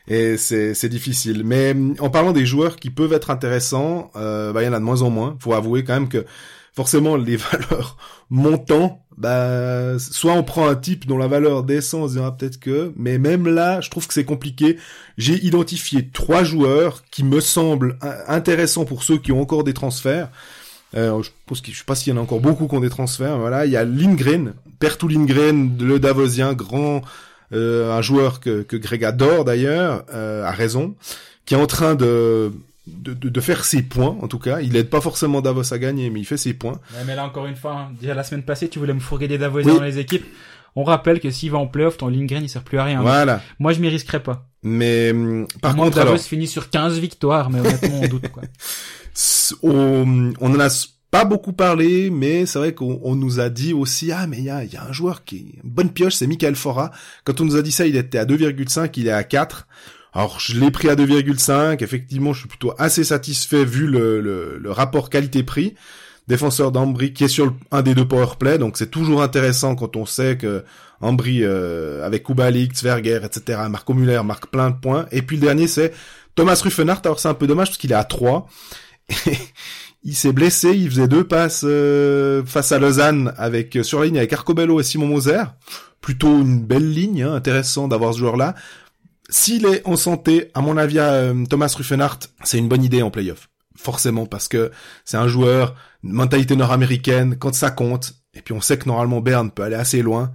Et 0.09 0.37
c'est 0.37 0.89
difficile. 0.89 1.43
Mais 1.45 1.73
mm, 1.73 1.95
en 1.99 2.09
parlant 2.09 2.33
des 2.33 2.45
joueurs 2.45 2.75
qui 2.75 2.89
peuvent 2.89 3.13
être 3.13 3.29
intéressants, 3.29 4.11
euh, 4.17 4.51
bah, 4.51 4.63
il 4.63 4.65
y 4.65 4.69
en 4.69 4.73
a 4.73 4.79
de 4.79 4.83
moins 4.83 5.01
en 5.01 5.09
moins. 5.09 5.37
Faut 5.39 5.53
avouer 5.53 5.83
quand 5.85 5.93
même 5.93 6.09
que 6.09 6.25
forcément 6.73 7.15
les 7.15 7.35
valeurs 7.37 7.97
montant, 8.29 9.05
bah 9.17 9.97
soit 9.97 10.33
on 10.33 10.43
prend 10.43 10.67
un 10.67 10.75
type 10.75 11.05
dont 11.05 11.17
la 11.17 11.27
valeur 11.27 11.63
descend, 11.63 12.03
on 12.03 12.07
se 12.07 12.13
dira 12.13 12.35
peut-être 12.35 12.59
que, 12.59 12.93
mais 12.95 13.17
même 13.17 13.47
là, 13.47 13.81
je 13.81 13.89
trouve 13.89 14.07
que 14.07 14.13
c'est 14.13 14.25
compliqué. 14.25 14.77
J'ai 15.17 15.35
identifié 15.45 16.09
trois 16.09 16.43
joueurs 16.43 17.03
qui 17.11 17.23
me 17.23 17.39
semblent 17.39 17.97
intéressants 18.27 18.85
pour 18.85 19.03
ceux 19.03 19.17
qui 19.17 19.31
ont 19.31 19.41
encore 19.41 19.63
des 19.63 19.73
transferts. 19.73 20.29
Euh, 20.95 21.21
je 21.21 21.29
pense 21.45 21.61
que 21.61 21.71
je 21.71 21.77
sais 21.77 21.83
pas 21.83 21.95
s'il 21.95 22.13
y 22.13 22.15
en 22.15 22.19
a 22.19 22.23
encore 22.23 22.39
beaucoup 22.39 22.67
qui 22.67 22.75
ont 22.75 22.79
des 22.79 22.89
transferts. 22.89 23.37
Voilà, 23.37 23.65
il 23.65 23.71
y 23.71 23.77
a 23.77 23.83
Lindgren, 23.83 24.53
Pertu 24.79 25.07
Lindgren, 25.07 25.77
le 25.79 25.99
Davosien, 25.99 26.53
grand, 26.53 27.01
euh, 27.53 27.91
un 27.91 28.01
joueur 28.01 28.39
que, 28.39 28.63
que 28.63 28.75
Greg 28.75 29.03
adore 29.03 29.45
d'ailleurs, 29.45 30.03
euh, 30.13 30.43
a 30.43 30.51
raison, 30.51 30.95
qui 31.45 31.53
est 31.53 31.57
en 31.57 31.67
train 31.67 31.95
de, 31.95 32.51
de, 32.87 33.13
de, 33.13 33.41
faire 33.41 33.65
ses 33.65 33.83
points. 33.83 34.17
En 34.21 34.27
tout 34.27 34.39
cas, 34.39 34.61
il 34.61 34.75
aide 34.75 34.89
pas 34.89 35.01
forcément 35.01 35.41
Davos 35.41 35.73
à 35.73 35.77
gagner, 35.77 36.09
mais 36.09 36.21
il 36.21 36.25
fait 36.25 36.37
ses 36.37 36.53
points. 36.53 36.79
mais 37.05 37.15
là 37.15 37.25
encore 37.25 37.45
une 37.45 37.55
fois, 37.55 37.73
hein, 37.73 37.91
déjà 37.99 38.13
la 38.13 38.23
semaine 38.23 38.43
passée, 38.43 38.67
tu 38.69 38.79
voulais 38.79 38.93
me 38.93 38.99
fourguer 38.99 39.27
des 39.27 39.37
Davosiens 39.37 39.75
dans 39.75 39.83
les 39.83 39.99
équipes. 39.99 40.25
On 40.75 40.83
rappelle 40.83 41.19
que 41.19 41.29
s'il 41.31 41.51
va 41.51 41.57
en 41.57 41.67
playoff, 41.67 41.97
ton 41.97 42.07
Lindgren 42.07 42.43
il 42.43 42.49
sert 42.49 42.63
plus 42.63 42.77
à 42.77 42.83
rien. 42.83 43.01
Voilà. 43.01 43.41
Moi 43.59 43.73
je 43.73 43.79
m'y 43.79 43.89
risquerais 43.89 44.21
pas. 44.21 44.48
Mais 44.63 45.11
hum, 45.11 45.47
par 45.61 45.75
contre, 45.75 45.95
Davos 45.95 46.09
alors... 46.11 46.21
finit 46.21 46.47
sur 46.47 46.69
15 46.69 46.99
victoires, 46.99 47.49
mais 47.49 47.59
honnêtement 47.59 48.01
on 48.01 48.07
doute 48.07 48.29
quoi. 48.29 48.43
on, 49.63 50.33
on 50.39 50.55
en 50.55 50.59
a 50.59 50.69
pas 51.11 51.25
beaucoup 51.25 51.53
parlé, 51.53 52.09
mais 52.09 52.45
c'est 52.45 52.59
vrai 52.59 52.73
qu'on 52.73 53.15
nous 53.15 53.39
a 53.39 53.49
dit 53.49 53.73
aussi, 53.73 54.11
ah, 54.11 54.27
mais 54.27 54.37
il 54.37 54.43
y 54.43 54.49
a, 54.49 54.63
y 54.63 54.75
a 54.75 54.83
un 54.83 54.91
joueur 54.91 55.23
qui 55.23 55.37
est 55.37 55.63
une 55.63 55.69
bonne 55.71 55.91
pioche, 55.91 56.13
c'est 56.13 56.27
Michael 56.27 56.55
Fora. 56.55 56.91
Quand 57.23 57.41
on 57.41 57.45
nous 57.45 57.55
a 57.55 57.61
dit 57.61 57.71
ça, 57.71 57.87
il 57.87 57.95
était 57.95 58.19
à 58.19 58.25
2,5, 58.25 58.91
il 58.97 59.07
est 59.07 59.11
à 59.11 59.23
4. 59.23 59.67
Alors, 60.13 60.39
je 60.39 60.59
l'ai 60.59 60.71
pris 60.71 60.89
à 60.89 60.95
2,5. 60.95 61.83
Effectivement, 61.83 62.33
je 62.33 62.39
suis 62.39 62.47
plutôt 62.47 62.73
assez 62.77 63.03
satisfait 63.03 63.65
vu 63.65 63.87
le, 63.87 64.21
le, 64.21 64.71
rapport 64.71 65.09
qualité-prix. 65.09 65.75
Défenseur 66.29 66.71
d'Ambry 66.71 67.11
qui 67.11 67.25
est 67.25 67.27
sur 67.27 67.53
un 67.71 67.81
des 67.81 67.95
deux 67.95 68.07
powerplay, 68.07 68.57
donc 68.57 68.77
c'est 68.77 68.91
toujours 68.91 69.21
intéressant 69.21 69.75
quand 69.75 69.95
on 69.95 70.05
sait 70.05 70.37
que 70.37 70.63
Ambry, 71.01 71.39
euh, 71.43 72.05
avec 72.05 72.23
Kubalik, 72.23 72.75
Zwerger, 72.75 73.21
etc., 73.23 73.61
Marco 73.69 73.93
Muller 73.93 74.21
marque 74.23 74.47
plein 74.47 74.69
de 74.69 74.75
points. 74.75 75.07
Et 75.11 75.21
puis 75.21 75.37
le 75.37 75.41
dernier, 75.41 75.67
c'est 75.67 75.93
Thomas 76.35 76.59
Ruffenhardt. 76.63 77.01
Alors, 77.05 77.19
c'est 77.19 77.29
un 77.29 77.33
peu 77.33 77.47
dommage 77.47 77.69
parce 77.69 77.77
qu'il 77.77 77.91
est 77.91 77.95
à 77.95 78.03
3. 78.03 78.47
il 80.03 80.15
s'est 80.15 80.31
blessé, 80.31 80.69
il 80.69 80.89
faisait 80.89 81.07
deux 81.07 81.23
passes 81.23 81.63
euh, 81.63 82.43
face 82.45 82.71
à 82.71 82.79
Lausanne 82.79 83.33
avec 83.37 83.75
euh, 83.75 83.83
sur 83.83 83.99
la 83.99 84.05
ligne 84.05 84.17
avec 84.17 84.31
Arcobello 84.33 84.79
et 84.79 84.83
Simon 84.83 85.07
Moser. 85.07 85.43
Plutôt 86.01 86.41
une 86.41 86.63
belle 86.63 86.91
ligne, 86.91 87.23
hein, 87.23 87.33
intéressant 87.33 87.87
d'avoir 87.87 88.13
ce 88.13 88.19
joueur-là. 88.19 88.55
S'il 89.29 89.65
est 89.65 89.81
en 89.85 89.95
santé, 89.95 90.49
à 90.53 90.61
mon 90.61 90.77
avis, 90.77 90.99
euh, 90.99 91.45
Thomas 91.49 91.73
Ruffenhardt, 91.75 92.27
c'est 92.43 92.57
une 92.57 92.67
bonne 92.67 92.83
idée 92.83 93.01
en 93.01 93.11
playoff. 93.11 93.49
Forcément 93.79 94.25
parce 94.25 94.47
que 94.47 94.71
c'est 95.05 95.17
un 95.17 95.27
joueur 95.27 95.75
mentalité 96.03 96.55
nord-américaine 96.55 97.37
quand 97.37 97.53
ça 97.53 97.71
compte 97.71 98.13
et 98.33 98.41
puis 98.41 98.53
on 98.53 98.61
sait 98.61 98.77
que 98.77 98.87
normalement 98.87 99.21
Berne 99.21 99.51
peut 99.51 99.63
aller 99.63 99.75
assez 99.75 100.01
loin. 100.01 100.31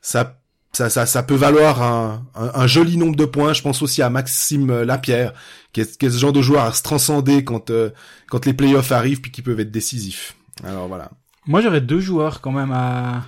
Ça 0.00 0.38
ça, 0.72 0.90
ça, 0.90 1.06
ça 1.06 1.22
peut 1.22 1.36
valoir 1.36 1.82
un, 1.82 2.26
un, 2.34 2.66
joli 2.66 2.96
nombre 2.96 3.14
de 3.14 3.24
points. 3.24 3.52
Je 3.52 3.62
pense 3.62 3.80
aussi 3.80 4.02
à 4.02 4.10
Maxime 4.10 4.82
Lapierre, 4.82 5.32
qui 5.72 5.80
est, 5.80 5.96
qui 5.96 6.10
ce 6.10 6.18
genre 6.18 6.32
de 6.32 6.42
joueur 6.42 6.64
à 6.64 6.72
se 6.72 6.82
transcender 6.82 7.44
quand, 7.44 7.70
euh, 7.70 7.90
quand 8.28 8.44
les 8.44 8.54
playoffs 8.54 8.90
arrivent 8.90 9.20
puis 9.20 9.30
qui 9.30 9.40
peuvent 9.40 9.60
être 9.60 9.70
décisifs. 9.70 10.36
Alors 10.64 10.88
voilà. 10.88 11.10
Moi, 11.46 11.60
j'aurais 11.60 11.80
deux 11.80 12.00
joueurs 12.00 12.40
quand 12.40 12.50
même 12.50 12.72
à, 12.72 13.22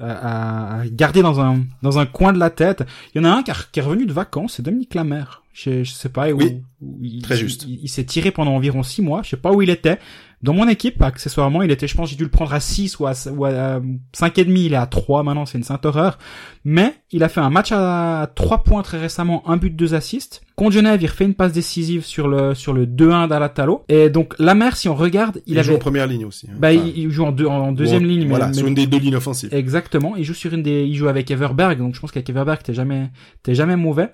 à, 0.00 0.82
garder 0.86 1.22
dans 1.22 1.40
un, 1.40 1.64
dans 1.82 1.98
un 1.98 2.06
coin 2.06 2.32
de 2.32 2.38
la 2.38 2.50
tête. 2.50 2.84
Il 3.14 3.22
y 3.22 3.26
en 3.26 3.28
a 3.28 3.34
un 3.34 3.42
qui, 3.42 3.50
qui 3.72 3.80
est 3.80 3.82
revenu 3.82 4.06
de 4.06 4.12
vacances, 4.12 4.54
c'est 4.54 4.62
Dominique 4.62 4.94
Lamère. 4.94 5.41
Je, 5.52 5.84
je 5.84 5.92
sais 5.92 6.08
pas 6.08 6.30
où, 6.30 6.38
oui, 6.38 6.62
il, 7.02 7.22
très 7.22 7.36
juste. 7.36 7.66
Il, 7.68 7.88
s'est 7.88 8.04
tiré 8.04 8.30
pendant 8.30 8.54
environ 8.54 8.82
six 8.82 9.02
mois. 9.02 9.20
Je 9.22 9.30
sais 9.30 9.36
pas 9.36 9.52
où 9.52 9.60
il 9.60 9.68
était. 9.68 9.98
Dans 10.42 10.54
mon 10.54 10.66
équipe, 10.66 11.00
accessoirement, 11.00 11.62
il 11.62 11.70
était, 11.70 11.86
je 11.86 11.94
pense, 11.94 12.10
j'ai 12.10 12.16
dû 12.16 12.24
le 12.24 12.30
prendre 12.30 12.52
à 12.52 12.58
6 12.58 12.98
ou 12.98 13.06
à, 13.06 13.12
ou 13.30 13.44
à 13.44 13.80
5 14.12 14.38
et 14.38 14.44
demi. 14.44 14.64
Il 14.64 14.72
est 14.72 14.76
à 14.76 14.86
3 14.86 15.22
maintenant, 15.22 15.46
c'est 15.46 15.56
une 15.56 15.62
sainte 15.62 15.86
horreur. 15.86 16.18
Mais 16.64 16.94
il 17.12 17.22
a 17.22 17.28
fait 17.28 17.40
un 17.40 17.50
match 17.50 17.70
à 17.70 18.28
3 18.34 18.64
points 18.64 18.82
très 18.82 18.98
récemment, 18.98 19.48
un 19.48 19.56
but, 19.56 19.76
deux 19.76 19.94
assists. 19.94 20.42
Contre 20.56 20.72
Genève, 20.72 21.00
il 21.00 21.06
refait 21.06 21.26
une 21.26 21.34
passe 21.34 21.52
décisive 21.52 22.04
sur 22.04 22.26
le 22.26 22.54
sur 22.54 22.72
le 22.72 22.86
2-1 22.86 23.28
d'Alatalo. 23.28 23.84
Et 23.88 24.10
donc 24.10 24.34
la 24.38 24.54
mer, 24.54 24.76
si 24.76 24.88
on 24.88 24.94
regarde, 24.94 25.40
il, 25.46 25.52
il 25.52 25.58
avait... 25.58 25.68
joue 25.68 25.74
en 25.76 25.78
première 25.78 26.08
ligne 26.08 26.24
aussi. 26.24 26.48
Hein. 26.50 26.56
Bah, 26.58 26.72
il, 26.72 27.10
joue 27.10 27.24
en, 27.24 27.32
deux, 27.32 27.46
en 27.46 27.70
deuxième 27.70 28.04
ligne. 28.04 28.26
Voilà, 28.26 28.48
mais, 28.48 28.54
sur 28.54 28.66
une 28.66 28.74
des 28.74 28.86
deux 28.86 28.98
lignes 28.98 29.16
offensives. 29.16 29.54
Exactement. 29.54 30.16
Il 30.16 30.24
joue 30.24 30.34
sur 30.34 30.52
une 30.52 30.62
des, 30.62 30.84
il 30.84 30.96
joue 30.96 31.08
avec 31.08 31.30
Everberg. 31.30 31.78
Donc 31.78 31.94
je 31.94 32.00
pense 32.00 32.10
qu'avec 32.10 32.28
Everberg, 32.28 32.62
t'es 32.62 32.74
jamais, 32.74 33.10
t'es 33.44 33.54
jamais 33.54 33.76
mauvais. 33.76 34.10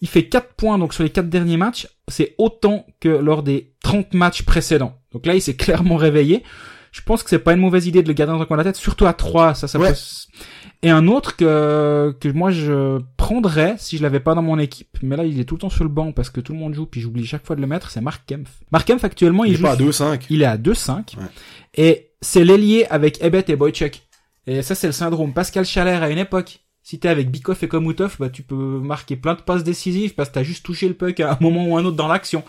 Il 0.00 0.08
fait 0.08 0.28
4 0.28 0.54
points 0.54 0.78
donc 0.78 0.94
sur 0.94 1.02
les 1.02 1.10
4 1.10 1.28
derniers 1.28 1.56
matchs. 1.56 1.88
C'est 2.08 2.34
autant 2.38 2.86
que 3.00 3.08
lors 3.08 3.42
des 3.42 3.74
30 3.82 4.14
matchs 4.14 4.42
précédents. 4.42 4.98
Donc 5.12 5.26
là, 5.26 5.34
il 5.34 5.42
s'est 5.42 5.56
clairement 5.56 5.96
réveillé. 5.96 6.42
Je 6.92 7.02
pense 7.02 7.22
que 7.22 7.30
c'est 7.30 7.38
pas 7.38 7.52
une 7.52 7.60
mauvaise 7.60 7.86
idée 7.86 8.02
de 8.02 8.08
le 8.08 8.14
garder 8.14 8.32
dans 8.32 8.40
un 8.40 8.46
coin 8.46 8.56
de 8.56 8.62
la 8.62 8.72
tête, 8.72 8.76
surtout 8.76 9.06
à 9.06 9.12
3, 9.12 9.54
ça, 9.54 9.68
ça 9.68 9.78
peut... 9.78 9.86
Et 10.82 10.90
un 10.90 11.08
autre 11.08 11.36
que, 11.36 12.16
que 12.20 12.28
moi 12.28 12.50
je 12.50 13.00
prendrais 13.18 13.74
si 13.76 13.98
je 13.98 14.02
l'avais 14.02 14.18
pas 14.18 14.34
dans 14.34 14.42
mon 14.42 14.58
équipe, 14.58 14.96
mais 15.02 15.14
là 15.14 15.24
il 15.24 15.38
est 15.38 15.44
tout 15.44 15.56
le 15.56 15.60
temps 15.60 15.70
sur 15.70 15.84
le 15.84 15.90
banc 15.90 16.12
parce 16.12 16.30
que 16.30 16.40
tout 16.40 16.54
le 16.54 16.58
monde 16.58 16.72
joue, 16.72 16.86
puis 16.86 17.02
j'oublie 17.02 17.26
chaque 17.26 17.46
fois 17.46 17.54
de 17.54 17.60
le 17.60 17.66
mettre, 17.66 17.90
c'est 17.90 18.00
Mark 18.00 18.22
Kempf. 18.26 18.50
Mark 18.72 18.88
Kempf 18.88 19.04
actuellement 19.04 19.44
il, 19.44 19.52
il 19.52 19.56
joue... 19.58 19.64
pas 19.64 19.72
à 19.72 19.76
2-5. 19.76 20.22
Il 20.30 20.40
est 20.40 20.46
à 20.46 20.56
2-5. 20.56 21.16
Et 21.74 22.12
c'est 22.22 22.44
l'ailier 22.44 22.86
avec 22.88 23.22
Ebet 23.22 23.44
et 23.48 23.56
Boychuk. 23.56 24.00
Et 24.46 24.62
ça 24.62 24.74
c'est 24.74 24.86
le 24.86 24.94
syndrome 24.94 25.34
Pascal 25.34 25.66
Chaler 25.66 26.02
à 26.02 26.08
une 26.08 26.18
époque 26.18 26.60
si 26.82 26.98
t'es 26.98 27.08
avec 27.08 27.30
Bikoff 27.30 27.62
et 27.62 27.68
Komutov, 27.68 28.16
bah 28.18 28.30
tu 28.30 28.42
peux 28.42 28.80
marquer 28.80 29.16
plein 29.16 29.34
de 29.34 29.40
passes 29.40 29.64
décisives 29.64 30.14
parce 30.14 30.28
que 30.30 30.34
t'as 30.34 30.42
juste 30.42 30.64
touché 30.64 30.88
le 30.88 30.94
puck 30.94 31.20
à 31.20 31.32
un 31.32 31.38
moment 31.40 31.66
ou 31.66 31.76
un 31.76 31.84
autre 31.84 31.96
dans 31.96 32.08
l'action. 32.08 32.42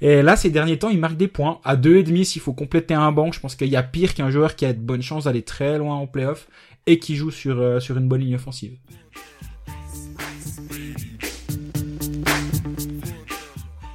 Et 0.00 0.22
là, 0.22 0.36
ces 0.36 0.50
derniers 0.50 0.78
temps, 0.78 0.88
il 0.88 0.98
marque 0.98 1.16
des 1.16 1.28
points. 1.28 1.60
À 1.64 1.76
deux 1.76 1.96
et 1.96 2.02
demi, 2.02 2.24
s'il 2.24 2.42
faut 2.42 2.54
compléter 2.54 2.94
un 2.94 3.12
banc, 3.12 3.32
je 3.32 3.40
pense 3.40 3.54
qu'il 3.54 3.68
y 3.68 3.76
a 3.76 3.82
pire 3.82 4.14
qu'un 4.14 4.30
joueur 4.30 4.56
qui 4.56 4.64
a 4.64 4.72
de 4.72 4.80
bonnes 4.80 5.02
chances 5.02 5.24
d'aller 5.24 5.42
très 5.42 5.78
loin 5.78 5.96
en 5.96 6.06
playoff 6.06 6.48
et 6.86 6.98
qui 6.98 7.16
joue 7.16 7.30
sur, 7.30 7.60
euh, 7.60 7.80
sur 7.80 7.96
une 7.96 8.08
bonne 8.08 8.20
ligne 8.20 8.36
offensive. 8.36 8.76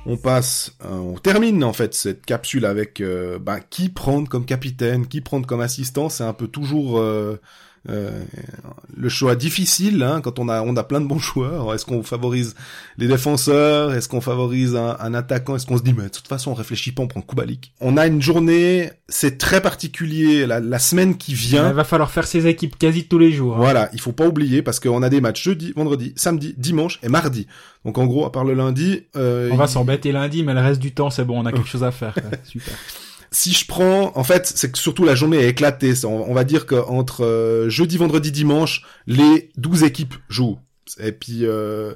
on 0.10 0.18
passe, 0.18 0.76
euh, 0.86 0.90
on 0.90 1.20
termine 1.20 1.64
en 1.64 1.72
fait 1.72 1.94
cette 1.94 2.26
capsule 2.26 2.66
avec 2.66 3.00
euh, 3.00 3.38
bah, 3.38 3.60
qui 3.60 3.90
prendre 3.90 4.28
comme 4.28 4.44
capitaine, 4.46 5.08
qui 5.08 5.22
prendre 5.22 5.46
comme 5.46 5.62
assistant. 5.62 6.10
C'est 6.10 6.24
un 6.24 6.34
peu 6.34 6.48
toujours 6.48 7.00
euh, 7.00 7.40
le 7.88 9.10
choix 9.10 9.36
difficile 9.36 10.04
hein, 10.04 10.22
quand 10.22 10.40
on 10.40 10.50
a 10.50 10.62
on 10.62 10.76
a 10.76 10.84
plein 10.84 11.02
de 11.02 11.08
bons 11.08 11.20
joueurs. 11.20 11.74
Est-ce 11.74 11.86
qu'on 11.86 12.04
favorise 12.04 12.56
les 12.98 13.08
défenseurs? 13.08 13.94
Est-ce 13.94 14.10
qu'on 14.10 14.22
favorise 14.22 14.76
un, 14.76 15.14
attaquant? 15.14 15.56
Est-ce 15.56 15.66
qu'on 15.66 15.78
se 15.78 15.84
dit 15.84 15.94
mais 15.94 16.04
de 16.04 16.10
toute 16.10 16.28
façon 16.28 16.52
on 16.52 16.54
réfléchit 16.54 16.92
pas, 16.92 17.04
on 17.04 17.08
prend 17.08 17.22
Kubalik 17.22 17.74
On 17.80 17.98
a 17.98 18.08
une 18.08 18.22
journée, 18.22 18.92
c'est 19.08 19.38
très 19.38 19.62
particulier. 19.62 20.46
La, 20.46 20.80
semaine 20.80 21.18
qui 21.18 21.34
vient, 21.34 21.70
il 21.70 21.76
va 21.76 21.84
falloir 21.84 22.10
faire 22.10 22.26
ses 22.26 22.48
équipes 22.48 22.78
quasi 22.78 23.06
tous 23.06 23.20
les 23.20 23.32
jours. 23.32 23.56
Hein. 23.56 23.60
Voilà, 23.60 23.90
il 23.94 24.00
faut 24.00 24.14
pas 24.14 24.28
oublier 24.28 24.62
parce 24.62 24.80
qu'on 24.80 25.04
a 25.04 25.10
des 25.10 25.22
matchs 25.22 25.44
jeudi, 25.44 25.74
vendredi, 25.76 26.14
samedi, 26.16 26.56
dimanche 26.58 27.00
et 27.04 27.10
mardi. 27.10 27.48
Donc 27.86 27.98
en 27.98 28.06
gros, 28.06 28.26
à 28.26 28.32
part 28.32 28.46
le 28.46 28.54
lundi, 28.54 29.04
euh, 29.16 29.50
on 29.52 29.56
va 29.56 29.68
s'embêter 29.68 30.12
lundi, 30.12 30.44
mais 30.44 30.54
le 30.54 30.62
reste 30.62 30.80
du 30.80 30.94
temps 30.94 31.10
c'est 31.10 31.26
bon, 31.26 31.40
on 31.42 31.46
a 31.46 31.52
quelque 31.52 31.70
chose 31.70 31.84
à 31.84 31.92
faire. 31.92 32.16
Super. 32.44 32.74
Si 33.32 33.54
je 33.54 33.66
prends, 33.66 34.12
en 34.16 34.24
fait, 34.24 34.48
c'est 34.48 34.72
que 34.72 34.78
surtout 34.78 35.06
la 35.06 35.16
journée 35.16 35.38
est 35.38 35.50
éclatée. 35.50 35.94
On, 36.06 36.34
va 36.34 36.44
dire 36.44 36.66
qu'entre 36.66 37.24
euh, 37.24 37.70
jeudi, 37.70 37.98
vendredi, 37.98 38.32
dimanche, 38.32 38.84
les 39.06 39.52
12 39.58 39.84
équipes 39.84 40.16
jouent. 40.30 40.60
Et 41.00 41.12
puis, 41.12 41.42
euh, 41.44 41.94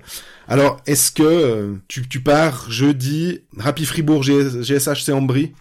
alors, 0.48 0.78
est-ce 0.86 1.12
que 1.12 1.24
euh, 1.24 1.76
tu, 1.88 2.08
tu 2.08 2.22
pars 2.22 2.70
jeudi, 2.70 3.40
Rappi 3.58 3.86
Fribourg, 3.86 4.22
GSHC 4.22 5.12
Ambry? 5.12 5.54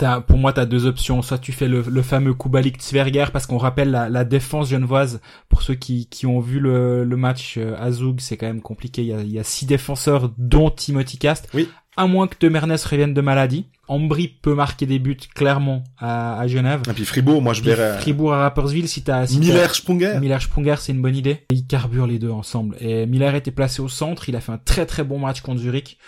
As, 0.00 0.20
pour 0.20 0.38
moi, 0.38 0.52
tu 0.52 0.60
as 0.60 0.66
deux 0.66 0.86
options. 0.86 1.22
Soit 1.22 1.38
tu 1.38 1.50
fais 1.50 1.66
le, 1.66 1.82
le 1.82 2.02
fameux 2.02 2.34
Kubalik 2.34 2.80
Zwerger, 2.80 3.26
parce 3.32 3.46
qu'on 3.46 3.58
rappelle 3.58 3.90
la, 3.90 4.08
la, 4.08 4.24
défense 4.24 4.70
genevoise, 4.70 5.20
pour 5.48 5.62
ceux 5.62 5.74
qui, 5.74 6.06
qui 6.06 6.26
ont 6.26 6.38
vu 6.38 6.60
le, 6.60 7.04
le 7.04 7.16
match 7.16 7.58
à 7.58 7.90
Zug, 7.90 8.20
c'est 8.20 8.36
quand 8.36 8.46
même 8.46 8.62
compliqué. 8.62 9.02
Il 9.02 9.08
y, 9.08 9.12
a, 9.12 9.20
il 9.20 9.32
y 9.32 9.40
a 9.40 9.44
six 9.44 9.66
défenseurs, 9.66 10.32
dont 10.38 10.70
Timothy 10.70 11.18
Cast. 11.18 11.48
Oui 11.54 11.68
à 11.96 12.06
moins 12.06 12.26
que 12.26 12.36
de 12.38 12.48
Mernes 12.48 12.76
revienne 12.84 13.14
de 13.14 13.20
maladie. 13.20 13.66
Ambry 13.88 14.28
peut 14.28 14.54
marquer 14.54 14.86
des 14.86 14.98
buts 14.98 15.16
clairement 15.34 15.84
à, 15.98 16.38
à 16.40 16.46
Genève. 16.48 16.82
Et 16.90 16.92
puis 16.92 17.04
Fribourg, 17.04 17.40
moi 17.40 17.52
je 17.52 17.62
verrais. 17.62 17.98
Fribourg 17.98 18.34
à 18.34 18.42
Rapperswil, 18.42 18.88
si 18.88 19.02
t'as. 19.02 19.26
Si 19.26 19.38
Miller 19.38 19.74
Sprunger. 19.74 20.18
Miller 20.20 20.42
Sprunger, 20.42 20.76
c'est 20.78 20.92
une 20.92 21.02
bonne 21.02 21.16
idée. 21.16 21.44
Ils 21.50 21.66
carburent 21.66 22.06
les 22.06 22.18
deux 22.18 22.30
ensemble. 22.30 22.76
Et 22.80 23.06
Miller 23.06 23.34
était 23.34 23.50
placé 23.52 23.80
au 23.80 23.88
centre, 23.88 24.28
il 24.28 24.36
a 24.36 24.40
fait 24.40 24.52
un 24.52 24.58
très 24.58 24.86
très 24.86 25.04
bon 25.04 25.18
match 25.18 25.40
contre 25.40 25.60
Zurich. 25.60 25.98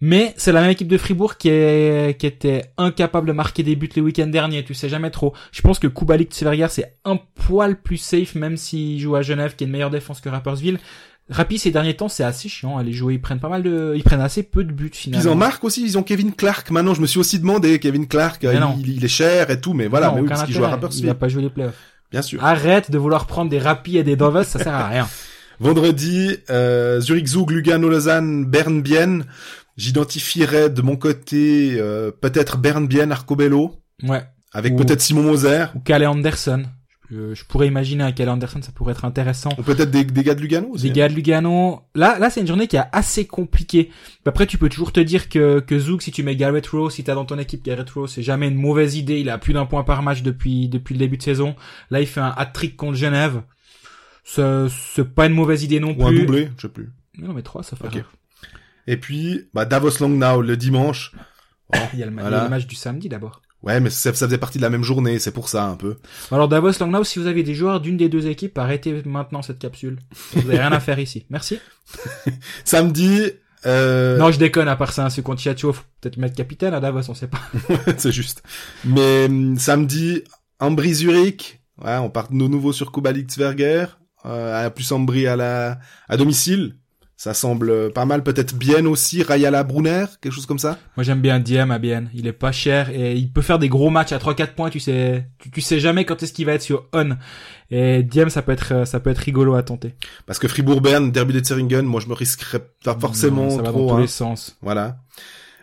Mais 0.00 0.32
c'est 0.36 0.52
la 0.52 0.60
même 0.60 0.70
équipe 0.70 0.86
de 0.86 0.96
Fribourg 0.96 1.38
qui, 1.38 1.48
est, 1.48 2.16
qui 2.20 2.26
était 2.26 2.66
incapable 2.76 3.26
de 3.26 3.32
marquer 3.32 3.64
des 3.64 3.74
buts 3.74 3.90
les 3.96 4.02
week-ends 4.02 4.28
derniers, 4.28 4.62
tu 4.62 4.72
sais 4.72 4.88
jamais 4.88 5.10
trop. 5.10 5.34
Je 5.50 5.60
pense 5.60 5.80
que 5.80 5.88
Kubalik 5.88 6.30
Tseverger 6.30 6.68
c'est 6.70 6.98
un 7.04 7.18
poil 7.34 7.80
plus 7.80 7.96
safe 7.96 8.36
même 8.36 8.56
s'il 8.56 9.00
joue 9.00 9.16
à 9.16 9.22
Genève 9.22 9.56
qui 9.56 9.64
est 9.64 9.66
une 9.66 9.72
meilleure 9.72 9.90
défense 9.90 10.20
que 10.20 10.28
Rapperswil. 10.28 10.78
Rapide 11.30 11.58
ces 11.58 11.70
derniers 11.70 11.94
temps, 11.94 12.08
c'est 12.08 12.24
assez 12.24 12.48
chiant. 12.48 12.78
Les 12.78 12.92
jouer, 12.92 13.14
ils 13.14 13.20
prennent 13.20 13.40
pas 13.40 13.50
mal 13.50 13.62
de, 13.62 13.92
ils 13.94 14.02
prennent 14.02 14.20
assez 14.20 14.42
peu 14.42 14.64
de 14.64 14.72
buts 14.72 14.90
finalement. 14.92 15.24
Ils 15.24 15.28
en 15.28 15.34
marquent 15.34 15.64
aussi. 15.64 15.82
Ils 15.82 15.98
ont 15.98 16.02
Kevin 16.02 16.32
Clark. 16.32 16.70
Maintenant, 16.70 16.94
je 16.94 17.02
me 17.02 17.06
suis 17.06 17.18
aussi 17.18 17.38
demandé, 17.38 17.78
Kevin 17.78 18.06
Clark, 18.06 18.42
il, 18.42 19.04
est 19.04 19.08
cher 19.08 19.50
et 19.50 19.60
tout, 19.60 19.74
mais 19.74 19.88
voilà, 19.88 20.10
mais 20.12 20.22
oui, 20.22 20.28
parce 20.28 20.44
qu'il 20.44 20.54
joue 20.54 20.64
à 20.64 20.68
Rapperswil. 20.68 21.04
Il 21.04 21.10
a 21.10 21.14
pas 21.14 21.28
joué 21.28 21.42
les 21.42 21.50
playoffs. 21.50 21.74
Bien 22.10 22.22
sûr. 22.22 22.42
Arrête 22.42 22.90
de 22.90 22.96
vouloir 22.96 23.26
prendre 23.26 23.50
des 23.50 23.58
Rapi 23.58 23.98
et 23.98 24.04
des 24.04 24.16
Dovers, 24.16 24.46
ça 24.46 24.58
sert 24.58 24.74
à 24.74 24.88
rien. 24.88 25.06
Vendredi, 25.60 26.36
euh, 26.50 27.00
Zurich 27.00 27.26
Zug, 27.26 27.50
Lugano, 27.50 27.88
Lausanne, 27.88 28.44
Bern, 28.46 28.80
Bienne. 28.80 29.24
J'identifierais 29.76 30.70
de 30.70 30.82
mon 30.82 30.96
côté 30.96 31.76
euh, 31.78 32.10
peut-être 32.10 32.56
Bern, 32.58 32.86
Bienne, 32.86 33.12
Arcobello. 33.12 33.74
Ouais. 34.02 34.22
Avec 34.52 34.76
peut-être 34.76 35.00
Simon 35.00 35.22
Moser. 35.22 35.66
Ou 35.74 35.80
Calais 35.80 36.06
Anderson. 36.06 36.64
Je, 37.10 37.34
je, 37.34 37.44
pourrais 37.44 37.66
imaginer 37.66 38.04
à 38.04 38.12
Cal 38.12 38.28
Anderson, 38.28 38.60
ça 38.60 38.70
pourrait 38.70 38.92
être 38.92 39.06
intéressant. 39.06 39.50
Ou 39.56 39.62
peut-être 39.62 39.90
des, 39.90 40.04
des, 40.04 40.22
gars 40.22 40.34
de 40.34 40.42
Lugano 40.42 40.68
aussi. 40.68 40.84
Des 40.84 40.90
gars 40.90 41.08
de 41.08 41.14
Lugano. 41.14 41.80
Là, 41.94 42.18
là, 42.18 42.28
c'est 42.28 42.42
une 42.42 42.46
journée 42.46 42.66
qui 42.66 42.76
est 42.76 42.84
assez 42.92 43.26
compliquée. 43.26 43.90
Après, 44.26 44.46
tu 44.46 44.58
peux 44.58 44.68
toujours 44.68 44.92
te 44.92 45.00
dire 45.00 45.30
que, 45.30 45.60
que 45.60 45.78
Zouk, 45.78 46.02
si 46.02 46.10
tu 46.10 46.22
mets 46.22 46.36
Garrett 46.36 46.66
Rowe, 46.66 46.90
si 46.90 47.04
t'as 47.04 47.14
dans 47.14 47.24
ton 47.24 47.38
équipe 47.38 47.64
Garrett 47.64 47.88
Rowe, 47.88 48.06
c'est 48.06 48.22
jamais 48.22 48.48
une 48.48 48.56
mauvaise 48.56 48.96
idée. 48.96 49.20
Il 49.20 49.30
a 49.30 49.38
plus 49.38 49.54
d'un 49.54 49.64
point 49.64 49.84
par 49.84 50.02
match 50.02 50.22
depuis, 50.22 50.68
depuis 50.68 50.92
le 50.92 50.98
début 50.98 51.16
de 51.16 51.22
saison. 51.22 51.56
Là, 51.90 52.02
il 52.02 52.06
fait 52.06 52.20
un 52.20 52.34
hat-trick 52.36 52.76
contre 52.76 52.96
Genève. 52.98 53.42
C'est, 54.22 54.68
c'est 54.68 55.08
pas 55.08 55.26
une 55.26 55.34
mauvaise 55.34 55.64
idée 55.64 55.80
non 55.80 55.94
plus. 55.94 56.04
Ou 56.04 56.08
un 56.08 56.12
doublé, 56.12 56.50
je 56.58 56.62
sais 56.62 56.68
plus. 56.68 56.90
Non, 57.16 57.32
mais 57.32 57.42
trois, 57.42 57.62
ça 57.62 57.74
fait 57.74 57.86
okay. 57.86 58.02
Et 58.86 58.98
puis, 58.98 59.48
bah, 59.54 59.64
Davos 59.64 60.06
Now 60.06 60.42
le 60.42 60.58
dimanche. 60.58 61.12
il, 61.94 61.98
y 61.98 62.02
a 62.02 62.06
le, 62.06 62.12
voilà. 62.12 62.28
il 62.28 62.32
y 62.32 62.40
a 62.40 62.44
le 62.44 62.50
match 62.50 62.66
du 62.66 62.74
samedi 62.74 63.08
d'abord. 63.08 63.40
Ouais, 63.62 63.80
mais 63.80 63.90
ça, 63.90 64.14
ça, 64.14 64.26
faisait 64.26 64.38
partie 64.38 64.58
de 64.58 64.62
la 64.62 64.70
même 64.70 64.84
journée, 64.84 65.18
c'est 65.18 65.32
pour 65.32 65.48
ça 65.48 65.64
un 65.64 65.74
peu. 65.74 65.96
Alors 66.30 66.48
Davos 66.48 66.78
Langnau, 66.78 67.02
si 67.02 67.18
vous 67.18 67.26
avez 67.26 67.42
des 67.42 67.54
joueurs 67.54 67.80
d'une 67.80 67.96
des 67.96 68.08
deux 68.08 68.28
équipes, 68.28 68.56
arrêtez 68.56 69.02
maintenant 69.04 69.42
cette 69.42 69.58
capsule. 69.58 69.98
Vous 70.34 70.48
avez 70.48 70.58
rien 70.58 70.72
à 70.72 70.80
faire 70.80 70.98
ici. 71.00 71.26
Merci. 71.28 71.58
Samedi. 72.64 73.32
Euh... 73.66 74.16
Non, 74.16 74.30
je 74.30 74.38
déconne. 74.38 74.68
À 74.68 74.76
part 74.76 74.92
ça, 74.92 75.10
c'est 75.10 75.22
contre 75.22 75.40
Chiacho, 75.42 75.72
faut 75.72 75.82
peut-être 76.00 76.18
mettre 76.18 76.36
capitaine 76.36 76.72
à 76.72 76.78
Davos, 76.78 77.10
on 77.10 77.14
sait 77.14 77.26
pas. 77.26 77.40
c'est 77.96 78.12
juste. 78.12 78.44
Mais 78.84 79.26
hum, 79.26 79.58
samedi, 79.58 80.22
Ambry 80.60 80.94
Zurich. 80.94 81.60
Ouais, 81.82 81.96
on 81.96 82.10
part 82.10 82.28
de 82.30 82.34
nouveau 82.34 82.72
sur 82.72 82.92
Kubalik 82.92 83.30
Zwerger. 83.30 83.86
Euh, 84.24 84.70
plus 84.70 84.90
Ambry 84.92 85.26
à 85.26 85.34
la 85.34 85.80
à 86.08 86.16
domicile. 86.16 86.76
Ça 87.18 87.34
semble 87.34 87.92
pas 87.92 88.04
mal, 88.04 88.22
peut-être 88.22 88.54
bien 88.54 88.86
aussi, 88.86 89.24
Rayala 89.24 89.64
Brunner, 89.64 90.04
quelque 90.20 90.32
chose 90.32 90.46
comme 90.46 90.60
ça? 90.60 90.78
Moi 90.96 91.02
j'aime 91.02 91.20
bien 91.20 91.40
Diem 91.40 91.72
à 91.72 91.80
Bien. 91.80 92.04
Il 92.14 92.28
est 92.28 92.32
pas 92.32 92.52
cher 92.52 92.90
et 92.90 93.16
il 93.16 93.32
peut 93.32 93.42
faire 93.42 93.58
des 93.58 93.68
gros 93.68 93.90
matchs 93.90 94.12
à 94.12 94.18
3-4 94.18 94.54
points. 94.54 94.70
Tu 94.70 94.78
sais, 94.78 95.26
tu, 95.52 95.60
sais 95.60 95.80
jamais 95.80 96.04
quand 96.04 96.22
est-ce 96.22 96.32
qu'il 96.32 96.46
va 96.46 96.52
être 96.52 96.62
sur 96.62 96.86
on. 96.92 97.16
Et 97.72 98.04
Diem, 98.04 98.30
ça 98.30 98.40
peut 98.40 98.52
être, 98.52 98.86
ça 98.86 99.00
peut 99.00 99.10
être 99.10 99.18
rigolo 99.18 99.56
à 99.56 99.64
tenter. 99.64 99.96
Parce 100.26 100.38
que 100.38 100.46
Fribourg-Bern, 100.46 101.10
Derby 101.10 101.34
de 101.34 101.44
Zeringen, 101.44 101.82
moi 101.82 102.00
je 102.00 102.06
me 102.06 102.14
risquerais 102.14 102.64
pas 102.84 102.96
forcément 102.96 103.50
ça 103.50 103.62
va 103.62 103.70
trop. 103.70 103.80
dans 103.80 103.88
tous 103.88 103.94
hein. 103.96 104.00
les 104.02 104.06
sens. 104.06 104.56
Voilà. 104.62 104.98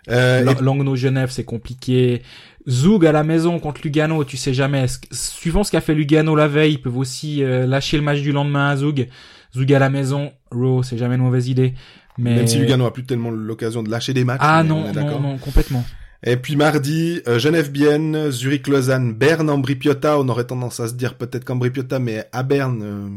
Euh, 0.09 0.43
Langnau 0.59 0.97
Genève, 0.97 1.29
c'est 1.31 1.45
compliqué. 1.45 2.21
Zug 2.67 3.05
à 3.05 3.13
la 3.13 3.23
maison 3.23 3.59
contre 3.59 3.79
Lugano, 3.81 4.25
tu 4.25 4.35
sais 4.35 4.53
jamais. 4.53 4.87
Suivant 5.11 5.63
ce 5.63 5.71
qu'a 5.71 5.79
fait 5.79 5.93
Lugano 5.93 6.35
la 6.35 6.49
veille, 6.49 6.73
ils 6.73 6.81
peuvent 6.81 6.97
aussi 6.97 7.45
euh, 7.45 7.65
lâcher 7.65 7.95
le 7.95 8.03
match 8.03 8.19
du 8.19 8.33
lendemain 8.33 8.71
à 8.71 8.75
Zug. 8.75 9.07
Zug 9.55 9.71
à 9.71 9.79
la 9.79 9.89
maison, 9.89 10.33
Raw, 10.55 10.83
c'est 10.83 10.97
jamais 10.97 11.15
une 11.15 11.21
mauvaise 11.21 11.47
idée. 11.47 11.73
Mais... 12.17 12.35
Même 12.35 12.47
si 12.47 12.57
Lugano 12.57 12.85
a 12.85 12.93
plus 12.93 13.05
tellement 13.05 13.31
l'occasion 13.31 13.83
de 13.83 13.89
lâcher 13.89 14.13
des 14.13 14.23
matchs. 14.23 14.39
Ah 14.41 14.63
non, 14.63 14.91
non, 14.93 15.19
non, 15.19 15.37
complètement. 15.37 15.83
Et 16.23 16.37
puis 16.37 16.55
mardi, 16.55 17.21
euh, 17.27 17.37
Genève-Bienne, 17.37 18.31
Zurich-Lausanne, 18.31 19.13
Berne, 19.13 19.49
Ambri-Piotta. 19.49 20.17
On 20.17 20.27
aurait 20.29 20.45
tendance 20.45 20.79
à 20.79 20.87
se 20.87 20.93
dire 20.93 21.15
peut-être 21.15 21.45
qu'Ambri-Piotta, 21.45 21.99
mais 21.99 22.27
à 22.31 22.41
Berne, 22.41 22.81
euh, 22.83 23.07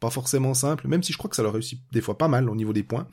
pas 0.00 0.10
forcément 0.10 0.52
simple. 0.54 0.86
Même 0.86 1.02
si 1.02 1.12
je 1.12 1.18
crois 1.18 1.30
que 1.30 1.36
ça 1.36 1.42
leur 1.42 1.52
réussit 1.52 1.80
des 1.92 2.00
fois 2.02 2.18
pas 2.18 2.28
mal 2.28 2.50
au 2.50 2.54
niveau 2.54 2.72
des 2.72 2.82
points. 2.82 3.06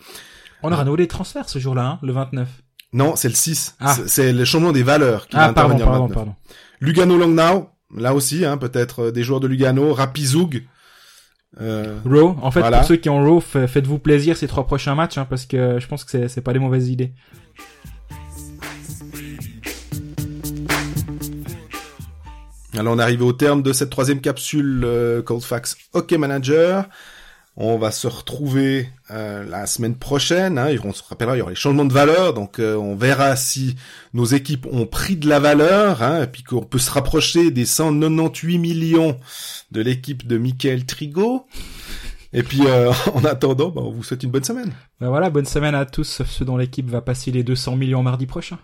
On 0.61 0.71
aura 0.71 0.83
nouveau 0.83 0.97
des 0.97 1.07
transferts 1.07 1.47
ce 1.47 1.59
jour-là, 1.59 1.85
hein, 1.85 1.99
le 2.01 2.11
29. 2.11 2.49
Non, 2.91 3.15
c'est 3.15 3.29
le 3.29 3.35
6. 3.35 3.75
Ah. 3.79 3.95
C'est- 4.07 4.33
le 4.33 4.45
changement 4.45 4.71
des 4.71 4.83
valeurs 4.83 5.27
qui 5.27 5.35
va 5.35 5.45
Ah, 5.45 5.53
pardon, 5.53 5.75
intervenir 5.75 5.99
pardon, 5.99 6.13
pardon. 6.13 6.35
Lugano-Langnau, 6.81 7.69
là 7.95 8.13
aussi, 8.13 8.45
hein, 8.45 8.57
peut-être 8.57 9.05
euh, 9.05 9.11
des 9.11 9.23
joueurs 9.23 9.39
de 9.39 9.47
Lugano. 9.47 9.93
Rapizoug. 9.93 10.63
Euh, 11.61 11.99
Raw, 12.05 12.35
en 12.41 12.51
fait, 12.51 12.59
Voilà. 12.59 12.79
pour 12.79 12.87
ceux 12.87 12.97
qui 12.97 13.09
ont 13.09 13.23
Raw, 13.23 13.39
fa- 13.39 13.67
faites-vous 13.67 13.97
plaisir 13.99 14.35
ces 14.35 14.47
trois 14.47 14.65
prochains 14.65 14.93
matchs, 14.95 15.17
hein, 15.17 15.25
parce 15.29 15.45
que 15.45 15.79
je 15.79 15.87
pense 15.87 16.03
que 16.03 16.27
c'est- 16.27 16.41
pas 16.41 16.51
des 16.53 16.59
mauvaises 16.59 16.89
idées. 16.89 17.13
Alors 22.77 22.93
on 22.93 22.99
est 22.99 23.03
arrivé 23.03 23.23
au 23.23 23.31
terme 23.33 23.63
de 23.63 23.71
cette 23.71 23.89
troisième 23.89 24.19
capsule 24.19 24.81
euh, 24.83 25.21
Coldfax 25.21 25.77
Hockey 25.93 26.17
Manager. 26.17 26.85
On 27.57 27.77
va 27.77 27.91
se 27.91 28.07
retrouver 28.07 28.89
euh, 29.11 29.45
la 29.45 29.65
semaine 29.65 29.95
prochaine. 29.95 30.57
Hein, 30.57 30.75
on 30.83 30.91
se 30.91 31.01
rappellera, 31.07 31.35
il 31.35 31.39
y 31.39 31.41
aura 31.41 31.51
les 31.51 31.55
changements 31.55 31.85
de 31.85 31.93
valeur, 31.93 32.33
donc 32.33 32.59
euh, 32.59 32.75
on 32.75 32.95
verra 32.95 33.37
si 33.37 33.77
nos 34.13 34.25
équipes 34.25 34.67
ont 34.71 34.85
pris 34.85 35.15
de 35.15 35.29
la 35.29 35.39
valeur, 35.39 36.03
hein, 36.03 36.23
et 36.23 36.27
puis 36.27 36.43
qu'on 36.43 36.63
peut 36.63 36.79
se 36.79 36.91
rapprocher 36.91 37.51
des 37.51 37.65
198 37.65 38.57
millions 38.57 39.17
de 39.71 39.81
l'équipe 39.81 40.27
de 40.27 40.37
Michael 40.37 40.85
Trigo. 40.85 41.47
Et 42.33 42.43
puis 42.43 42.61
euh, 42.65 42.91
en 43.13 43.23
attendant, 43.23 43.69
bah, 43.69 43.81
on 43.85 43.91
vous 43.91 44.03
souhaite 44.03 44.23
une 44.23 44.31
bonne 44.31 44.43
semaine. 44.43 44.73
Ben 44.99 45.07
voilà, 45.07 45.29
bonne 45.29 45.45
semaine 45.45 45.75
à 45.75 45.85
tous, 45.85 46.23
ceux 46.23 46.43
dont 46.43 46.57
l'équipe 46.57 46.89
va 46.89 47.01
passer 47.01 47.31
les 47.31 47.43
200 47.43 47.77
millions 47.77 48.03
mardi 48.03 48.25
prochain. 48.25 48.59